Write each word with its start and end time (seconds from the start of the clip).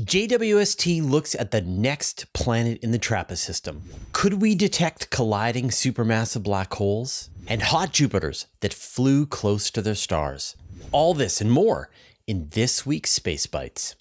JWST 0.00 1.06
looks 1.06 1.34
at 1.34 1.50
the 1.50 1.60
next 1.60 2.32
planet 2.32 2.78
in 2.82 2.92
the 2.92 2.98
TRAPPIST 2.98 3.44
system. 3.44 3.82
Could 4.12 4.40
we 4.40 4.54
detect 4.54 5.10
colliding 5.10 5.68
supermassive 5.68 6.42
black 6.42 6.72
holes 6.72 7.28
and 7.46 7.60
hot 7.60 7.92
Jupiters 7.92 8.46
that 8.60 8.72
flew 8.72 9.26
close 9.26 9.70
to 9.70 9.82
their 9.82 9.94
stars? 9.94 10.56
All 10.92 11.12
this 11.12 11.42
and 11.42 11.52
more 11.52 11.90
in 12.26 12.48
this 12.52 12.86
week's 12.86 13.10
Space 13.10 13.46
Bites. 13.46 13.94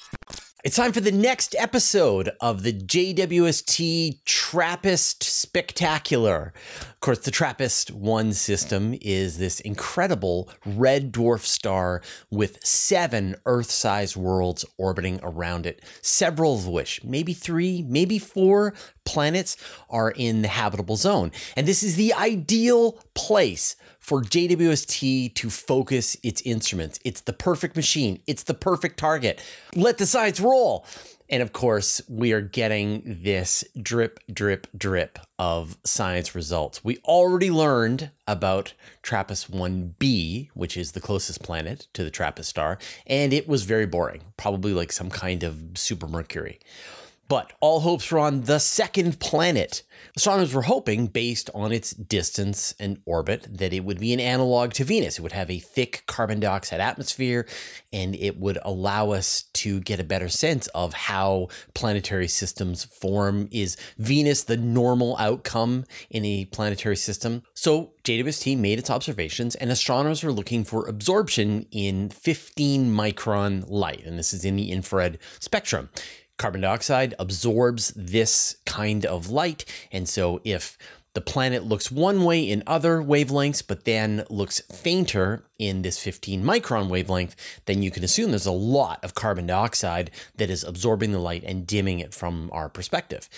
It's 0.63 0.76
time 0.76 0.92
for 0.92 1.02
the 1.02 1.12
next 1.12 1.55
episode 1.58 2.30
of 2.39 2.62
the 2.62 2.71
JWST 2.71 4.23
TRAPPIST 4.25 5.23
Spectacular. 5.23 6.54
Of 6.82 7.00
course, 7.00 7.18
the 7.18 7.32
TRAPPIST 7.32 7.89
1 7.89 8.34
system 8.34 8.95
is 9.02 9.39
this 9.39 9.59
incredible 9.59 10.52
red 10.63 11.12
dwarf 11.12 11.39
star 11.39 12.04
with 12.30 12.63
seven 12.63 13.38
Earth 13.48 13.71
sized 13.71 14.16
worlds 14.16 14.63
orbiting 14.77 15.20
around 15.23 15.66
it, 15.66 15.84
several 16.04 16.54
of 16.54 16.68
which, 16.68 17.04
maybe 17.04 17.34
three, 17.34 17.82
maybe 17.82 18.20
four 18.20 18.76
planets, 19.04 19.57
are 19.90 20.12
in 20.12 20.43
the 20.43 20.48
habitable 20.48 20.96
zone. 20.96 21.32
And 21.57 21.68
this 21.68 21.82
is 21.82 21.96
the 21.96 22.13
ideal 22.13 22.99
place 23.16 23.76
for 24.02 24.22
JWST 24.22 25.34
to 25.36 25.50
focus 25.50 26.18
its 26.23 26.41
instruments. 26.41 27.00
It's 27.05 27.22
the 27.22 27.34
perfect 27.34 27.76
machine, 27.76 28.22
it's 28.27 28.44
the 28.44 28.54
perfect 28.54 28.98
target. 28.98 29.41
Let 29.76 29.98
the 29.98 30.05
science 30.05 30.40
roll. 30.40 30.86
And 31.30 31.41
of 31.41 31.54
course, 31.54 32.02
we 32.10 32.34
are 32.34 32.41
getting 32.41 33.20
this 33.24 33.64
drip, 33.82 34.20
drip, 34.34 34.68
drip 34.77 35.18
of 35.40 35.77
science 35.86 36.36
results. 36.36 36.84
We 36.84 36.98
already 37.05 37.50
learned 37.50 38.12
about 38.27 38.74
TRAPPIST 39.02 39.50
1b, 39.50 40.49
which 40.54 40.76
is 40.76 40.91
the 40.91 40.99
closest 40.99 41.41
planet 41.41 41.88
to 41.94 42.04
the 42.04 42.12
TRAPPIST 42.12 42.49
star, 42.49 42.80
and 43.08 43.32
it 43.32 43.48
was 43.48 43.63
very 43.63 43.86
boring, 43.86 44.24
probably 44.36 44.74
like 44.74 44.91
some 44.91 45.10
kind 45.10 45.44
of 45.44 45.63
super 45.76 46.05
Mercury. 46.05 46.60
But 47.31 47.53
all 47.62 47.80
hopes 47.80 48.12
were 48.12 48.20
on 48.20 48.41
the 48.41 48.59
second 48.59 49.21
planet. 49.21 49.84
Astronomers 50.18 50.54
were 50.54 50.63
hoping, 50.63 51.07
based 51.07 51.49
on 51.55 51.71
its 51.71 51.91
distance 51.91 52.76
and 52.77 53.01
orbit, 53.05 53.48
that 53.49 53.71
it 53.71 53.85
would 53.85 54.01
be 54.01 54.12
an 54.12 54.20
analog 54.20 54.74
to 54.74 54.84
Venus. 54.84 55.18
It 55.18 55.21
would 55.21 55.32
have 55.32 55.49
a 55.49 55.59
thick 55.59 56.04
carbon 56.07 56.41
dioxide 56.41 56.82
atmosphere, 56.82 57.48
and 57.93 58.18
it 58.18 58.37
would 58.37 58.57
allow 58.63 59.12
us 59.12 59.43
to 59.54 59.79
get 59.79 60.02
a 60.02 60.04
better 60.04 60.27
sense 60.27 60.68
of 60.76 60.93
how 60.93 61.48
planetary 61.74 62.27
systems 62.27 62.84
form. 62.84 63.48
Is 63.49 63.77
Venus 63.98 64.44
the 64.44 64.57
normal 64.57 65.16
outcome 65.16 65.85
in 66.09 66.25
a 66.25 66.44
planetary 66.44 66.97
system? 66.97 67.44
So 67.53 67.94
JWST 68.03 68.57
made 68.57 68.78
its 68.78 68.90
observations, 68.90 69.56
and 69.56 69.72
astronomers 69.72 70.22
were 70.22 70.34
looking 70.34 70.66
for 70.66 70.85
absorption 70.85 71.66
in 71.72 72.09
15 72.09 72.94
micron 72.94 73.63
light, 73.69 74.03
and 74.06 74.19
this 74.19 74.34
is 74.34 74.44
in 74.44 74.57
the 74.57 74.69
infrared 74.69 75.18
spectrum 75.40 75.88
carbon 76.41 76.61
dioxide 76.61 77.13
absorbs 77.19 77.94
this 77.95 78.57
kind 78.66 79.06
of 79.06 79.29
light. 79.29 79.63
And 79.91 80.09
so 80.09 80.41
if 80.44 80.75
the 81.13 81.22
planet 81.22 81.63
looks 81.63 81.91
one 81.91 82.23
way 82.23 82.41
in 82.41 82.63
other 82.66 82.97
wavelengths, 83.00 83.61
but 83.66 83.85
then 83.85 84.25
looks 84.29 84.59
fainter 84.62 85.44
in 85.59 85.84
this 85.84 86.00
15 86.00 86.44
micron 86.44 86.89
wavelength, 86.89 87.35
then 87.66 87.84
you 87.84 87.91
can 87.91 88.03
assume 88.03 88.31
there's 88.31 88.45
a 88.47 88.51
lot 88.51 89.03
of 89.03 89.13
carbon 89.13 89.45
dioxide 89.45 90.09
that 90.38 90.50
is 90.50 90.63
absorbing 90.63 91.12
the 91.12 91.19
light 91.19 91.44
and 91.44 91.67
dimming 91.67 92.00
it 92.00 92.13
from 92.13 92.50
our 92.51 92.69
perspective. 92.69 93.29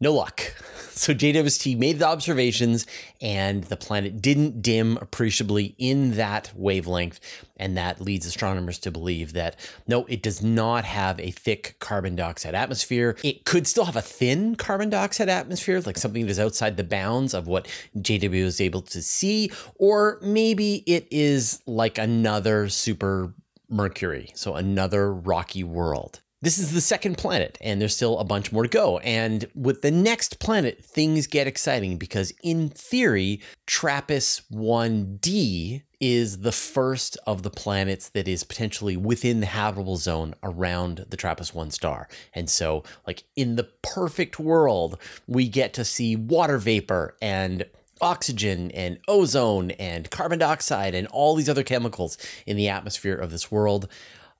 No 0.00 0.14
luck. 0.14 0.54
So 0.98 1.14
JWST 1.14 1.78
made 1.78 2.00
the 2.00 2.08
observations, 2.08 2.84
and 3.20 3.62
the 3.62 3.76
planet 3.76 4.20
didn't 4.20 4.62
dim 4.62 4.96
appreciably 5.00 5.76
in 5.78 6.16
that 6.16 6.50
wavelength. 6.56 7.20
And 7.56 7.76
that 7.76 8.00
leads 8.00 8.26
astronomers 8.26 8.80
to 8.80 8.90
believe 8.90 9.32
that 9.34 9.54
no, 9.86 10.06
it 10.06 10.24
does 10.24 10.42
not 10.42 10.84
have 10.84 11.20
a 11.20 11.30
thick 11.30 11.76
carbon 11.78 12.16
dioxide 12.16 12.56
atmosphere. 12.56 13.16
It 13.22 13.44
could 13.44 13.68
still 13.68 13.84
have 13.84 13.94
a 13.94 14.02
thin 14.02 14.56
carbon 14.56 14.90
dioxide 14.90 15.28
atmosphere, 15.28 15.80
like 15.86 15.98
something 15.98 16.24
that 16.24 16.32
is 16.32 16.40
outside 16.40 16.76
the 16.76 16.82
bounds 16.82 17.32
of 17.32 17.46
what 17.46 17.68
JW 17.96 18.34
is 18.34 18.60
able 18.60 18.82
to 18.82 19.00
see, 19.00 19.52
or 19.76 20.18
maybe 20.20 20.82
it 20.84 21.06
is 21.12 21.62
like 21.64 21.96
another 21.96 22.68
super 22.68 23.34
Mercury, 23.70 24.30
so 24.34 24.54
another 24.54 25.12
rocky 25.12 25.62
world. 25.62 26.22
This 26.40 26.58
is 26.58 26.70
the 26.70 26.80
second 26.80 27.18
planet, 27.18 27.58
and 27.60 27.80
there's 27.80 27.96
still 27.96 28.16
a 28.20 28.24
bunch 28.24 28.52
more 28.52 28.62
to 28.62 28.68
go. 28.68 28.98
And 28.98 29.46
with 29.56 29.82
the 29.82 29.90
next 29.90 30.38
planet, 30.38 30.84
things 30.84 31.26
get 31.26 31.48
exciting 31.48 31.96
because, 31.96 32.32
in 32.44 32.68
theory, 32.68 33.40
TRAPPIST 33.66 34.48
1D 34.52 35.82
is 35.98 36.38
the 36.38 36.52
first 36.52 37.18
of 37.26 37.42
the 37.42 37.50
planets 37.50 38.08
that 38.10 38.28
is 38.28 38.44
potentially 38.44 38.96
within 38.96 39.40
the 39.40 39.46
habitable 39.46 39.96
zone 39.96 40.32
around 40.44 41.06
the 41.08 41.16
TRAPPIST 41.16 41.56
1 41.56 41.72
star. 41.72 42.08
And 42.32 42.48
so, 42.48 42.84
like, 43.04 43.24
in 43.34 43.56
the 43.56 43.68
perfect 43.82 44.38
world, 44.38 44.96
we 45.26 45.48
get 45.48 45.74
to 45.74 45.84
see 45.84 46.14
water 46.14 46.58
vapor 46.58 47.16
and 47.20 47.64
oxygen 48.00 48.70
and 48.70 49.00
ozone 49.08 49.72
and 49.72 50.08
carbon 50.12 50.38
dioxide 50.38 50.94
and 50.94 51.08
all 51.08 51.34
these 51.34 51.48
other 51.48 51.64
chemicals 51.64 52.16
in 52.46 52.56
the 52.56 52.68
atmosphere 52.68 53.16
of 53.16 53.32
this 53.32 53.50
world, 53.50 53.88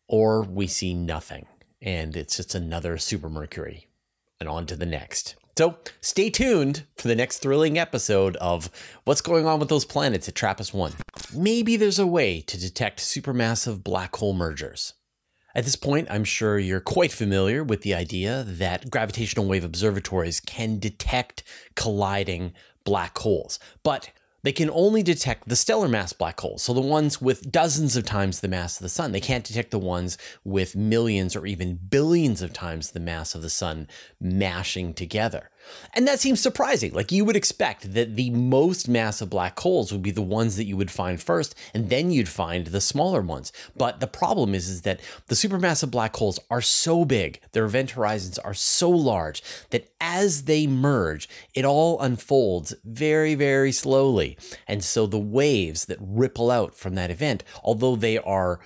or 0.07 0.43
we 0.43 0.69
see 0.69 0.95
nothing 0.95 1.45
and 1.81 2.17
it's 2.17 2.37
just 2.37 2.55
another 2.55 2.99
Super 2.99 3.29
Mercury. 3.29 3.87
And 4.41 4.49
on 4.49 4.67
to 4.67 4.77
the 4.77 4.87
next. 4.87 5.35
So 5.59 5.77
stay 6.01 6.31
tuned 6.31 6.85
for 6.97 7.09
the 7.09 7.17
next 7.17 7.39
thrilling 7.39 7.79
episode 7.79 8.37
of 8.37 8.71
what's 9.03 9.21
going 9.21 9.45
on 9.45 9.59
with 9.59 9.69
those 9.69 9.85
planets 9.85 10.29
at 10.29 10.37
TRAPPIST 10.37 10.73
1. 10.73 10.93
Maybe 11.35 11.77
there's 11.77 11.99
a 11.99 12.07
way 12.07 12.41
to 12.43 12.61
detect 12.61 13.01
supermassive 13.01 13.83
black 13.83 14.15
hole 14.15 14.35
mergers. 14.35 14.95
At 15.57 15.65
this 15.65 15.75
point, 15.75 16.07
I'm 16.09 16.23
sure 16.23 16.61
you're 16.61 16.79
quite 16.79 17.11
familiar 17.11 17.65
with 17.65 17.83
the 17.83 17.93
idea 17.93 18.45
that 18.47 18.91
gravitational 18.91 19.47
wave 19.47 19.65
observatories 19.65 20.39
can 20.39 20.79
detect 20.79 21.43
colliding 21.75 22.53
black 22.85 23.19
holes. 23.19 23.59
But 23.83 24.11
they 24.43 24.53
can 24.53 24.71
only 24.71 25.03
detect 25.03 25.49
the 25.49 25.57
stellar 25.57 25.89
mass 25.89 26.13
black 26.13 26.41
holes, 26.41 26.63
so 26.63 26.73
the 26.73 26.81
ones 26.81 27.21
with 27.21 27.51
dozens 27.51 27.97
of 27.97 28.05
times 28.05 28.41
the 28.41 28.49
mass 28.49 28.77
of 28.77 28.83
the 28.83 28.89
sun. 28.89 29.13
They 29.13 29.21
can't 29.21 29.45
detect 29.45 29.71
the 29.71 29.79
ones 29.79 30.17
with 30.45 30.77
millions 30.77 31.35
or 31.35 31.47
even 31.47 31.77
billions 31.77 32.41
of 32.41 32.53
times 32.53 32.91
the 32.91 33.01
mass 33.01 33.35
of 33.35 33.43
the 33.43 33.51
sun 33.51 33.89
mashing 34.21 34.95
together. 34.95 35.51
And 35.95 36.07
that 36.07 36.21
seems 36.21 36.41
surprising. 36.41 36.93
Like 36.93 37.13
you 37.13 37.25
would 37.25 37.37
expect 37.37 37.95
that 37.95 38.17
the 38.17 38.31
most 38.31 38.89
massive 38.89 39.31
black 39.31 39.59
holes 39.59 39.93
would 39.93 40.03
be 40.03 40.11
the 40.11 40.23
ones 40.23 40.57
that 40.57 40.65
you 40.65 40.77
would 40.77 40.91
find 40.91 41.21
first, 41.21 41.55
and 41.75 41.89
then 41.91 42.11
you'd 42.11 42.29
find 42.29 42.67
the 42.67 42.81
smaller 42.81 43.21
ones. 43.21 43.53
But 43.77 44.01
the 44.01 44.07
problem 44.07 44.55
is, 44.55 44.69
is 44.69 44.83
that 44.83 45.01
the 45.27 45.35
supermassive 45.35 45.91
black 45.91 46.17
holes 46.17 46.39
are 46.51 46.61
so 46.61 47.05
big, 47.05 47.41
their 47.53 47.65
event 47.65 47.93
horizons 47.93 48.39
are 48.39 48.55
so 48.55 48.91
large 48.91 49.43
that 49.71 49.91
as 50.01 50.45
they 50.45 50.67
merge, 50.67 51.29
it 51.55 51.65
all 51.65 52.01
unfolds 52.01 52.75
very, 52.85 53.35
very 53.35 53.73
slowly. 53.73 54.39
And 54.67 54.83
so 54.85 55.07
the 55.07 55.19
waves 55.19 55.87
that 55.87 55.99
ripple 56.01 56.51
out 56.51 56.75
from 56.75 56.95
that 56.95 57.11
event, 57.11 57.45
although 57.63 57.97
they 57.97 58.19
are 58.19 58.61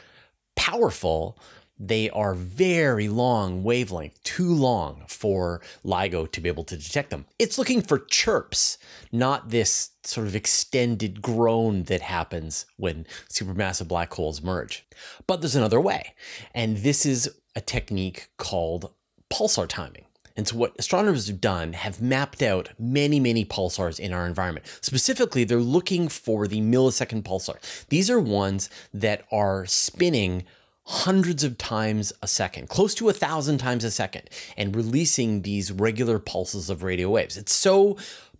powerful, 0.57 1.39
they 1.83 2.09
are 2.11 2.33
very 2.33 3.09
long 3.09 3.65
wavelength, 3.65 4.23
too 4.23 4.55
long 4.55 5.03
for 5.09 5.61
LIGO 5.85 6.31
to 6.31 6.41
be 6.41 6.49
able 6.49 6.63
to 6.63 6.77
detect 6.77 7.11
them. 7.11 7.27
It's 7.41 7.59
looking 7.59 7.83
for 7.83 7.99
chirps, 7.99 8.79
not 9.11 9.51
this 9.51 9.91
sort 10.05 10.29
of 10.29 10.37
extended 10.37 11.21
groan 11.21 11.83
that 11.85 12.01
happens 12.01 12.67
when 12.77 13.05
supermassive 13.29 13.89
black 13.89 14.15
holes 14.15 14.43
merge. 14.43 14.87
But 15.27 15.41
there's 15.41 15.57
another 15.57 15.81
way, 15.81 16.15
and 16.55 16.79
this 16.79 17.05
is 17.05 17.29
a 17.57 17.61
technique 17.61 18.29
called 18.37 18.93
pulsar 19.29 19.67
timing. 19.67 20.05
And 20.37 20.47
so, 20.47 20.57
what 20.57 20.77
astronomers 20.79 21.27
have 21.27 21.41
done 21.41 21.73
have 21.73 22.01
mapped 22.01 22.43
out 22.43 22.71
many, 22.79 23.19
many 23.19 23.45
pulsars 23.45 23.99
in 23.99 24.13
our 24.13 24.27
environment. 24.27 24.67
Specifically, 24.81 25.45
they're 25.45 25.59
looking 25.59 26.09
for 26.09 26.47
the 26.47 26.61
millisecond 26.61 27.25
pulsar. 27.25 27.57
These 27.89 28.09
are 28.09 28.21
ones 28.21 28.71
that 28.95 29.25
are 29.31 29.67
spinning 29.67 30.45
hundreds 30.85 31.45
of 31.45 31.59
times 31.59 32.13
a 32.23 32.27
second, 32.27 32.69
close 32.69 32.95
to 32.95 33.09
a 33.09 33.13
thousand 33.13 33.59
times 33.59 33.85
a 33.85 33.91
second, 33.91 34.29
and 34.57 34.75
releasing 34.75 35.43
these 35.43 35.71
regular 35.71 36.19
pulses 36.19 36.69
of 36.69 36.83
radio 36.83 37.11
waves. 37.11 37.37
It's 37.37 37.55
so 37.55 37.97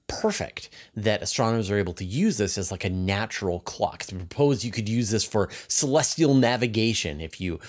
perfect 0.09 0.69
that 0.95 1.23
astronomers 1.23 1.71
are 1.71 1.79
able 1.79 1.95
to 1.95 2.05
use 2.05 2.37
this 2.37 2.59
as 2.59 2.71
like 2.71 2.85
a 2.85 2.91
natural 2.91 3.61
clock. 3.61 4.03
To 4.05 4.17
propose 4.17 4.65
you 4.65 4.71
could 4.71 4.89
use 4.89 5.11
this 5.11 5.25
for 5.25 5.49
celestial 5.69 6.35
navigation. 6.35 7.21
If 7.21 7.41
you 7.41 7.61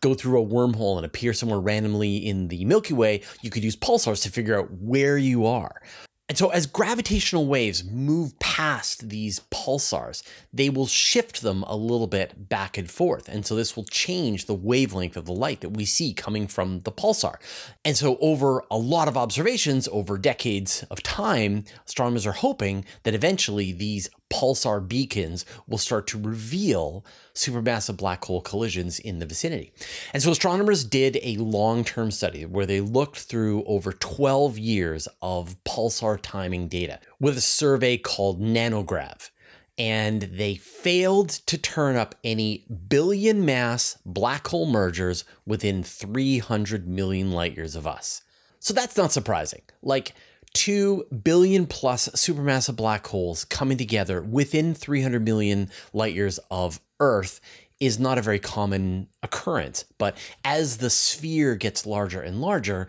go 0.00 0.14
through 0.14 0.40
a 0.40 0.46
wormhole 0.46 0.96
and 0.96 1.04
appear 1.04 1.32
somewhere 1.32 1.58
randomly 1.58 2.16
in 2.16 2.48
the 2.48 2.64
Milky 2.64 2.94
Way, 2.94 3.22
you 3.42 3.50
could 3.50 3.64
use 3.64 3.76
pulsars 3.76 4.22
to 4.22 4.30
figure 4.30 4.58
out 4.58 4.70
where 4.70 5.18
you 5.18 5.44
are. 5.44 5.82
And 6.28 6.36
so, 6.36 6.50
as 6.50 6.66
gravitational 6.66 7.46
waves 7.46 7.82
move 7.84 8.38
past 8.38 9.08
these 9.08 9.40
pulsars, 9.50 10.22
they 10.52 10.68
will 10.68 10.86
shift 10.86 11.40
them 11.40 11.62
a 11.62 11.74
little 11.74 12.06
bit 12.06 12.50
back 12.50 12.76
and 12.76 12.90
forth. 12.90 13.28
And 13.28 13.46
so, 13.46 13.54
this 13.54 13.74
will 13.74 13.84
change 13.84 14.44
the 14.44 14.54
wavelength 14.54 15.16
of 15.16 15.24
the 15.24 15.32
light 15.32 15.62
that 15.62 15.70
we 15.70 15.86
see 15.86 16.12
coming 16.12 16.46
from 16.46 16.80
the 16.80 16.92
pulsar. 16.92 17.36
And 17.82 17.96
so, 17.96 18.18
over 18.20 18.62
a 18.70 18.76
lot 18.76 19.08
of 19.08 19.16
observations, 19.16 19.88
over 19.88 20.18
decades 20.18 20.84
of 20.90 21.02
time, 21.02 21.64
astronomers 21.86 22.26
are 22.26 22.32
hoping 22.32 22.84
that 23.04 23.14
eventually 23.14 23.72
these 23.72 24.10
pulsar 24.30 24.86
beacons 24.86 25.44
will 25.66 25.78
start 25.78 26.06
to 26.08 26.20
reveal 26.20 27.04
supermassive 27.34 27.96
black 27.96 28.24
hole 28.24 28.40
collisions 28.40 28.98
in 28.98 29.18
the 29.18 29.26
vicinity. 29.26 29.72
And 30.12 30.22
so 30.22 30.30
astronomers 30.30 30.84
did 30.84 31.18
a 31.22 31.36
long 31.36 31.84
term 31.84 32.10
study 32.10 32.44
where 32.44 32.66
they 32.66 32.80
looked 32.80 33.18
through 33.18 33.64
over 33.64 33.92
12 33.92 34.58
years 34.58 35.08
of 35.22 35.56
pulsar 35.64 36.18
timing 36.20 36.68
data 36.68 37.00
with 37.20 37.36
a 37.38 37.42
survey 37.42 37.96
called 37.96 38.40
NANOGrav. 38.40 39.30
And 39.76 40.22
they 40.22 40.56
failed 40.56 41.28
to 41.28 41.56
turn 41.56 41.94
up 41.94 42.16
any 42.24 42.66
billion 42.88 43.44
mass 43.44 43.96
black 44.04 44.48
hole 44.48 44.66
mergers 44.66 45.24
within 45.46 45.84
300 45.84 46.88
million 46.88 47.30
light 47.30 47.56
years 47.56 47.76
of 47.76 47.86
us. 47.86 48.22
So 48.58 48.74
that's 48.74 48.96
not 48.96 49.12
surprising. 49.12 49.62
Like, 49.80 50.14
2 50.54 51.06
billion 51.22 51.66
plus 51.66 52.08
supermassive 52.10 52.76
black 52.76 53.06
holes 53.06 53.44
coming 53.44 53.78
together 53.78 54.22
within 54.22 54.74
300 54.74 55.24
million 55.24 55.70
light 55.92 56.14
years 56.14 56.38
of 56.50 56.80
Earth 57.00 57.40
is 57.80 57.98
not 57.98 58.18
a 58.18 58.22
very 58.22 58.38
common 58.38 59.08
occurrence. 59.22 59.84
But 59.98 60.16
as 60.44 60.78
the 60.78 60.90
sphere 60.90 61.54
gets 61.54 61.86
larger 61.86 62.20
and 62.20 62.40
larger, 62.40 62.88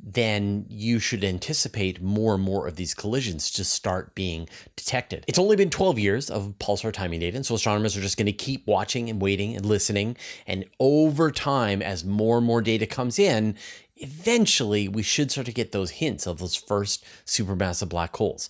then 0.00 0.64
you 0.68 1.00
should 1.00 1.24
anticipate 1.24 2.00
more 2.00 2.34
and 2.34 2.42
more 2.42 2.68
of 2.68 2.76
these 2.76 2.94
collisions 2.94 3.50
to 3.50 3.64
start 3.64 4.14
being 4.14 4.48
detected. 4.76 5.24
It's 5.26 5.40
only 5.40 5.56
been 5.56 5.70
12 5.70 5.98
years 5.98 6.30
of 6.30 6.54
pulsar 6.60 6.92
timing 6.92 7.20
data, 7.20 7.36
and 7.36 7.44
so 7.44 7.56
astronomers 7.56 7.96
are 7.96 8.00
just 8.00 8.16
going 8.16 8.26
to 8.26 8.32
keep 8.32 8.64
watching 8.66 9.10
and 9.10 9.20
waiting 9.20 9.56
and 9.56 9.66
listening. 9.66 10.16
And 10.46 10.66
over 10.78 11.32
time, 11.32 11.82
as 11.82 12.04
more 12.04 12.38
and 12.38 12.46
more 12.46 12.62
data 12.62 12.86
comes 12.86 13.18
in, 13.18 13.56
eventually 14.00 14.88
we 14.88 15.02
should 15.02 15.30
start 15.30 15.46
to 15.46 15.52
get 15.52 15.72
those 15.72 15.92
hints 15.92 16.26
of 16.26 16.38
those 16.38 16.56
first 16.56 17.04
supermassive 17.26 17.88
black 17.88 18.16
holes, 18.16 18.48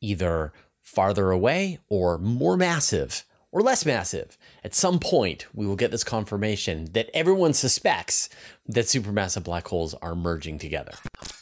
either 0.00 0.52
farther 0.78 1.30
away 1.30 1.78
or 1.88 2.18
more 2.18 2.56
massive 2.56 3.24
or 3.52 3.62
less 3.62 3.84
massive. 3.84 4.38
At 4.62 4.74
some 4.74 4.98
point, 4.98 5.46
we 5.54 5.66
will 5.66 5.76
get 5.76 5.90
this 5.90 6.04
confirmation 6.04 6.86
that 6.92 7.10
everyone 7.14 7.52
suspects 7.52 8.28
that 8.66 8.86
supermassive 8.86 9.44
black 9.44 9.66
holes 9.68 9.94
are 9.94 10.14
merging 10.14 10.58
together. 10.58 10.92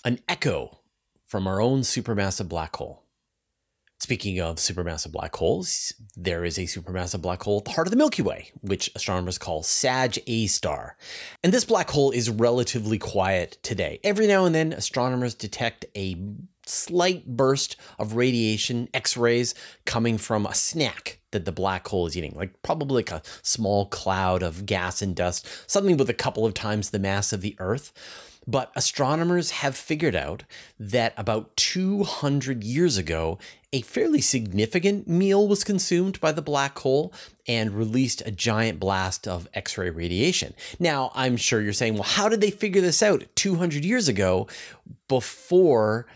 An 0.04 0.20
echo 0.28 0.78
from 1.24 1.46
our 1.46 1.60
own 1.60 1.80
supermassive 1.80 2.48
black 2.48 2.74
hole. 2.76 3.02
Speaking 4.00 4.40
of 4.40 4.56
supermassive 4.56 5.10
black 5.10 5.34
holes, 5.34 5.92
there 6.16 6.44
is 6.44 6.56
a 6.56 6.62
supermassive 6.62 7.20
black 7.20 7.42
hole 7.42 7.58
at 7.58 7.64
the 7.64 7.72
heart 7.72 7.88
of 7.88 7.90
the 7.90 7.96
Milky 7.96 8.22
Way, 8.22 8.52
which 8.60 8.90
astronomers 8.94 9.38
call 9.38 9.64
Sag 9.64 10.20
A 10.28 10.46
star. 10.46 10.96
And 11.42 11.52
this 11.52 11.64
black 11.64 11.90
hole 11.90 12.12
is 12.12 12.30
relatively 12.30 12.98
quiet 12.98 13.58
today. 13.62 13.98
Every 14.04 14.28
now 14.28 14.44
and 14.44 14.54
then, 14.54 14.72
astronomers 14.72 15.34
detect 15.34 15.84
a 15.96 16.16
slight 16.64 17.26
burst 17.26 17.76
of 17.98 18.14
radiation, 18.14 18.88
X 18.94 19.16
rays, 19.16 19.54
coming 19.84 20.16
from 20.16 20.46
a 20.46 20.54
snack 20.54 21.18
that 21.32 21.44
the 21.44 21.52
black 21.52 21.88
hole 21.88 22.06
is 22.06 22.16
eating, 22.16 22.34
like 22.36 22.62
probably 22.62 22.96
like 22.96 23.10
a 23.10 23.22
small 23.42 23.86
cloud 23.86 24.44
of 24.44 24.64
gas 24.64 25.02
and 25.02 25.16
dust, 25.16 25.46
something 25.66 25.96
with 25.96 26.08
a 26.08 26.14
couple 26.14 26.46
of 26.46 26.54
times 26.54 26.90
the 26.90 27.00
mass 27.00 27.32
of 27.32 27.40
the 27.40 27.56
Earth. 27.58 27.92
But 28.46 28.72
astronomers 28.74 29.50
have 29.50 29.76
figured 29.76 30.16
out 30.16 30.44
that 30.80 31.12
about 31.18 31.54
200 31.58 32.64
years 32.64 32.96
ago, 32.96 33.38
a 33.72 33.82
fairly 33.82 34.20
significant 34.20 35.06
meal 35.06 35.46
was 35.46 35.62
consumed 35.62 36.20
by 36.20 36.32
the 36.32 36.40
black 36.40 36.78
hole 36.78 37.12
and 37.46 37.74
released 37.74 38.22
a 38.24 38.30
giant 38.30 38.80
blast 38.80 39.28
of 39.28 39.46
X 39.52 39.76
ray 39.76 39.90
radiation. 39.90 40.54
Now, 40.78 41.12
I'm 41.14 41.36
sure 41.36 41.60
you're 41.60 41.74
saying, 41.74 41.94
well, 41.94 42.02
how 42.04 42.28
did 42.28 42.40
they 42.40 42.50
figure 42.50 42.80
this 42.80 43.02
out 43.02 43.24
200 43.34 43.84
years 43.84 44.08
ago 44.08 44.46
before? 45.06 46.06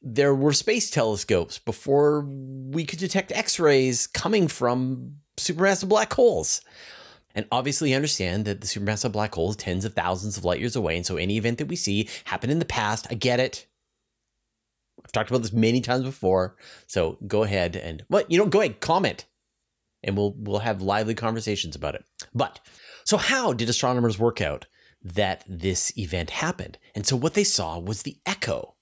There 0.00 0.34
were 0.34 0.52
space 0.52 0.90
telescopes 0.90 1.58
before 1.58 2.20
we 2.20 2.84
could 2.84 2.98
detect 2.98 3.32
X 3.32 3.58
rays 3.58 4.06
coming 4.06 4.46
from 4.46 5.16
supermassive 5.36 5.88
black 5.88 6.12
holes. 6.12 6.60
And 7.34 7.46
obviously, 7.52 7.94
understand 7.94 8.44
that 8.44 8.60
the 8.60 8.66
supermassive 8.66 9.12
black 9.12 9.34
hole 9.34 9.50
is 9.50 9.56
tens 9.56 9.84
of 9.84 9.94
thousands 9.94 10.36
of 10.36 10.44
light 10.44 10.60
years 10.60 10.76
away. 10.76 10.96
And 10.96 11.06
so, 11.06 11.16
any 11.16 11.36
event 11.36 11.58
that 11.58 11.68
we 11.68 11.76
see 11.76 12.08
happened 12.24 12.52
in 12.52 12.58
the 12.58 12.64
past. 12.64 13.06
I 13.10 13.14
get 13.14 13.38
it. 13.38 13.66
I've 15.08 15.12
talked 15.12 15.30
about 15.30 15.40
this 15.40 15.54
many 15.54 15.80
times 15.80 16.04
before. 16.04 16.54
So, 16.86 17.16
go 17.26 17.42
ahead 17.42 17.76
and, 17.76 18.04
what? 18.08 18.30
You 18.30 18.36
know, 18.38 18.46
go 18.46 18.60
ahead, 18.60 18.80
comment, 18.80 19.24
and 20.02 20.16
we'll 20.16 20.34
we'll 20.36 20.58
have 20.58 20.82
lively 20.82 21.14
conversations 21.14 21.74
about 21.74 21.94
it. 21.94 22.04
But 22.34 22.60
so, 23.04 23.16
how 23.16 23.54
did 23.54 23.70
astronomers 23.70 24.18
work 24.18 24.42
out 24.42 24.66
that 25.02 25.44
this 25.48 25.96
event 25.96 26.28
happened? 26.30 26.76
And 26.94 27.06
so, 27.06 27.16
what 27.16 27.32
they 27.32 27.44
saw 27.44 27.78
was 27.78 28.02
the 28.02 28.18
echo 28.26 28.74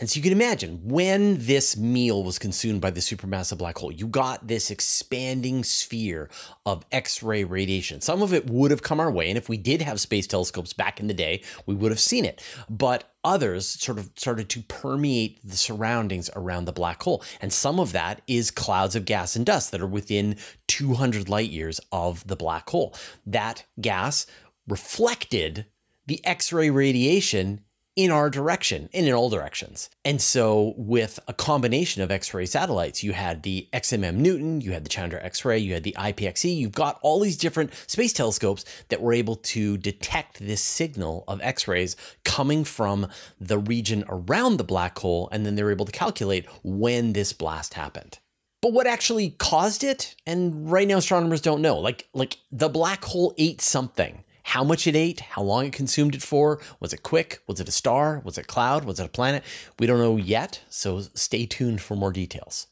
and 0.00 0.10
so 0.10 0.18
you 0.18 0.22
can 0.22 0.32
imagine 0.32 0.80
when 0.84 1.38
this 1.38 1.76
meal 1.76 2.22
was 2.22 2.38
consumed 2.38 2.80
by 2.80 2.90
the 2.90 3.00
supermassive 3.00 3.58
black 3.58 3.78
hole, 3.78 3.90
you 3.90 4.06
got 4.06 4.46
this 4.46 4.70
expanding 4.70 5.64
sphere 5.64 6.28
of 6.64 6.84
X 6.92 7.22
ray 7.22 7.44
radiation. 7.44 8.00
Some 8.00 8.22
of 8.22 8.32
it 8.32 8.50
would 8.50 8.70
have 8.70 8.82
come 8.82 9.00
our 9.00 9.10
way. 9.10 9.28
And 9.28 9.38
if 9.38 9.48
we 9.48 9.56
did 9.56 9.82
have 9.82 10.00
space 10.00 10.26
telescopes 10.26 10.72
back 10.72 11.00
in 11.00 11.06
the 11.06 11.14
day, 11.14 11.42
we 11.64 11.74
would 11.74 11.90
have 11.90 12.00
seen 12.00 12.24
it. 12.24 12.42
But 12.68 13.12
others 13.24 13.66
sort 13.66 13.98
of 13.98 14.10
started 14.16 14.48
to 14.50 14.62
permeate 14.62 15.40
the 15.42 15.56
surroundings 15.56 16.30
around 16.36 16.64
the 16.64 16.72
black 16.72 17.02
hole. 17.02 17.22
And 17.40 17.52
some 17.52 17.80
of 17.80 17.92
that 17.92 18.22
is 18.26 18.50
clouds 18.50 18.94
of 18.94 19.04
gas 19.04 19.34
and 19.34 19.46
dust 19.46 19.72
that 19.72 19.80
are 19.80 19.86
within 19.86 20.36
200 20.68 21.28
light 21.28 21.50
years 21.50 21.80
of 21.90 22.26
the 22.26 22.36
black 22.36 22.68
hole. 22.68 22.94
That 23.24 23.64
gas 23.80 24.26
reflected 24.68 25.66
the 26.06 26.24
X 26.24 26.52
ray 26.52 26.70
radiation 26.70 27.62
in 27.96 28.10
our 28.10 28.28
direction 28.28 28.90
and 28.92 29.06
in 29.06 29.14
all 29.14 29.30
directions. 29.30 29.88
And 30.04 30.20
so, 30.20 30.74
with 30.76 31.18
a 31.26 31.32
combination 31.32 32.02
of 32.02 32.10
X 32.10 32.32
ray 32.34 32.44
satellites, 32.44 33.02
you 33.02 33.14
had 33.14 33.42
the 33.42 33.68
XMM 33.72 34.16
Newton, 34.16 34.60
you 34.60 34.72
had 34.72 34.84
the 34.84 34.90
Chandra 34.90 35.22
X 35.24 35.44
ray, 35.44 35.58
you 35.58 35.72
had 35.72 35.82
the 35.82 35.96
IXPE, 35.98 36.56
you've 36.56 36.72
got 36.72 36.98
all 37.00 37.20
these 37.20 37.38
different 37.38 37.72
space 37.86 38.12
telescopes 38.12 38.66
that 38.90 39.00
were 39.00 39.14
able 39.14 39.36
to 39.36 39.78
detect 39.78 40.38
this 40.38 40.62
signal 40.62 41.24
of 41.26 41.40
X 41.40 41.66
rays 41.66 41.96
coming 42.24 42.64
from 42.64 43.08
the 43.40 43.58
region 43.58 44.04
around 44.08 44.58
the 44.58 44.64
black 44.64 44.98
hole. 44.98 45.28
And 45.32 45.46
then 45.46 45.54
they 45.54 45.62
were 45.62 45.72
able 45.72 45.86
to 45.86 45.92
calculate 45.92 46.46
when 46.62 47.14
this 47.14 47.32
blast 47.32 47.74
happened. 47.74 48.18
But 48.60 48.72
what 48.72 48.86
actually 48.86 49.30
caused 49.30 49.84
it? 49.84 50.14
And 50.26 50.70
right 50.70 50.88
now 50.88 50.98
astronomers 50.98 51.40
don't 51.40 51.62
know. 51.62 51.78
Like 51.78 52.08
like 52.12 52.38
the 52.50 52.68
black 52.68 53.04
hole 53.04 53.34
ate 53.38 53.60
something 53.60 54.24
how 54.46 54.62
much 54.62 54.86
it 54.86 54.94
ate, 54.94 55.18
how 55.20 55.42
long 55.42 55.66
it 55.66 55.72
consumed 55.72 56.14
it 56.14 56.22
for. 56.22 56.60
Was 56.78 56.92
it 56.92 57.02
quick? 57.02 57.42
Was 57.48 57.58
it 57.58 57.68
a 57.68 57.72
star? 57.72 58.22
Was 58.24 58.38
it 58.38 58.44
a 58.44 58.46
cloud? 58.46 58.84
Was 58.84 59.00
it 59.00 59.06
a 59.06 59.08
planet? 59.08 59.42
We 59.80 59.88
don't 59.88 59.98
know 59.98 60.16
yet, 60.16 60.62
so 60.70 61.00
stay 61.00 61.46
tuned 61.46 61.80
for 61.80 61.96
more 61.96 62.12
details. 62.12 62.68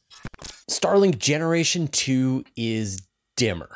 Starlink 0.71 1.19
Generation 1.19 1.89
2 1.89 2.45
is 2.57 3.03
dimmer. 3.37 3.71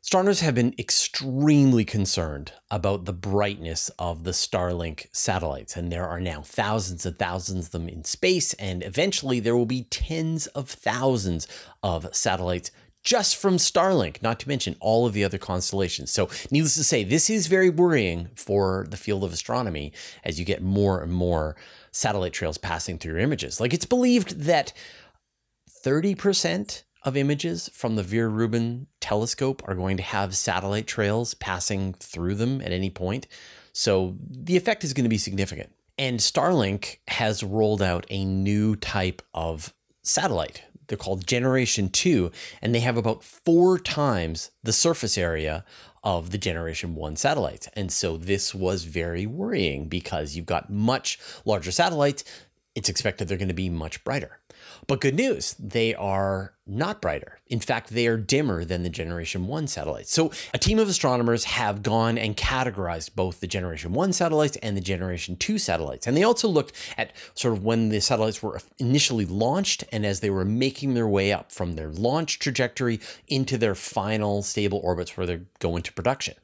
Astronomers 0.00 0.40
have 0.40 0.54
been 0.54 0.74
extremely 0.78 1.84
concerned 1.84 2.52
about 2.70 3.04
the 3.04 3.12
brightness 3.12 3.90
of 3.98 4.22
the 4.22 4.30
Starlink 4.30 5.08
satellites, 5.12 5.76
and 5.76 5.90
there 5.90 6.06
are 6.06 6.20
now 6.20 6.42
thousands 6.42 7.04
and 7.04 7.18
thousands 7.18 7.66
of 7.66 7.72
them 7.72 7.88
in 7.88 8.04
space, 8.04 8.54
and 8.54 8.84
eventually 8.84 9.40
there 9.40 9.56
will 9.56 9.66
be 9.66 9.88
tens 9.90 10.46
of 10.48 10.70
thousands 10.70 11.48
of 11.82 12.14
satellites 12.14 12.70
just 13.02 13.36
from 13.36 13.56
Starlink, 13.56 14.22
not 14.22 14.38
to 14.40 14.48
mention 14.48 14.76
all 14.80 15.06
of 15.06 15.12
the 15.12 15.24
other 15.24 15.38
constellations. 15.38 16.10
So, 16.10 16.28
needless 16.50 16.74
to 16.74 16.84
say, 16.84 17.04
this 17.04 17.30
is 17.30 17.46
very 17.46 17.70
worrying 17.70 18.28
for 18.34 18.86
the 18.90 18.96
field 18.96 19.24
of 19.24 19.32
astronomy 19.32 19.92
as 20.24 20.38
you 20.38 20.44
get 20.44 20.62
more 20.62 21.02
and 21.02 21.12
more 21.12 21.56
satellite 21.92 22.32
trails 22.32 22.58
passing 22.58 22.98
through 22.98 23.12
your 23.12 23.20
images. 23.20 23.60
Like, 23.60 23.72
it's 23.72 23.86
believed 23.86 24.40
that 24.40 24.72
30% 25.84 26.82
of 27.02 27.16
images 27.16 27.70
from 27.72 27.96
the 27.96 28.02
Vera 28.02 28.28
Rubin 28.28 28.86
telescope 29.00 29.62
are 29.66 29.74
going 29.74 29.96
to 29.96 30.02
have 30.02 30.36
satellite 30.36 30.86
trails 30.86 31.32
passing 31.32 31.94
through 31.94 32.34
them 32.34 32.60
at 32.60 32.72
any 32.72 32.90
point. 32.90 33.26
So, 33.72 34.16
the 34.28 34.56
effect 34.56 34.84
is 34.84 34.92
going 34.92 35.04
to 35.04 35.10
be 35.10 35.18
significant. 35.18 35.72
And 35.96 36.18
Starlink 36.18 36.98
has 37.08 37.42
rolled 37.42 37.82
out 37.82 38.06
a 38.10 38.24
new 38.24 38.76
type 38.76 39.22
of 39.34 39.74
satellite 40.02 40.62
they're 40.90 40.98
called 40.98 41.26
Generation 41.26 41.88
2, 41.88 42.30
and 42.60 42.74
they 42.74 42.80
have 42.80 42.96
about 42.98 43.24
four 43.24 43.78
times 43.78 44.50
the 44.62 44.72
surface 44.72 45.16
area 45.16 45.64
of 46.02 46.30
the 46.30 46.38
Generation 46.38 46.94
1 46.94 47.16
satellites. 47.16 47.68
And 47.74 47.92
so 47.92 48.16
this 48.16 48.54
was 48.54 48.84
very 48.84 49.24
worrying 49.24 49.86
because 49.88 50.34
you've 50.34 50.46
got 50.46 50.68
much 50.68 51.18
larger 51.44 51.70
satellites. 51.70 52.24
It's 52.74 52.88
expected 52.88 53.26
they're 53.26 53.38
going 53.38 53.48
to 53.48 53.54
be 53.54 53.68
much 53.68 54.04
brighter. 54.04 54.38
But 54.86 55.00
good 55.00 55.14
news, 55.14 55.54
they 55.58 55.94
are 55.94 56.54
not 56.66 57.00
brighter. 57.00 57.40
In 57.48 57.58
fact, 57.58 57.90
they 57.90 58.06
are 58.06 58.16
dimmer 58.16 58.64
than 58.64 58.82
the 58.82 58.88
Generation 58.88 59.46
1 59.46 59.66
satellites. 59.66 60.12
So, 60.12 60.30
a 60.54 60.58
team 60.58 60.78
of 60.78 60.88
astronomers 60.88 61.44
have 61.44 61.82
gone 61.82 62.16
and 62.16 62.36
categorized 62.36 63.14
both 63.16 63.40
the 63.40 63.46
Generation 63.46 63.92
1 63.92 64.12
satellites 64.12 64.56
and 64.62 64.76
the 64.76 64.80
Generation 64.80 65.36
2 65.36 65.58
satellites. 65.58 66.06
And 66.06 66.16
they 66.16 66.22
also 66.22 66.48
looked 66.48 66.72
at 66.96 67.12
sort 67.34 67.54
of 67.54 67.64
when 67.64 67.88
the 67.88 68.00
satellites 68.00 68.42
were 68.42 68.60
initially 68.78 69.26
launched 69.26 69.84
and 69.92 70.06
as 70.06 70.20
they 70.20 70.30
were 70.30 70.44
making 70.44 70.94
their 70.94 71.08
way 71.08 71.32
up 71.32 71.50
from 71.50 71.74
their 71.74 71.90
launch 71.90 72.38
trajectory 72.38 73.00
into 73.26 73.58
their 73.58 73.74
final 73.74 74.42
stable 74.42 74.80
orbits 74.84 75.16
where 75.16 75.26
they 75.26 75.40
go 75.58 75.76
into 75.76 75.92
production. 75.92 76.34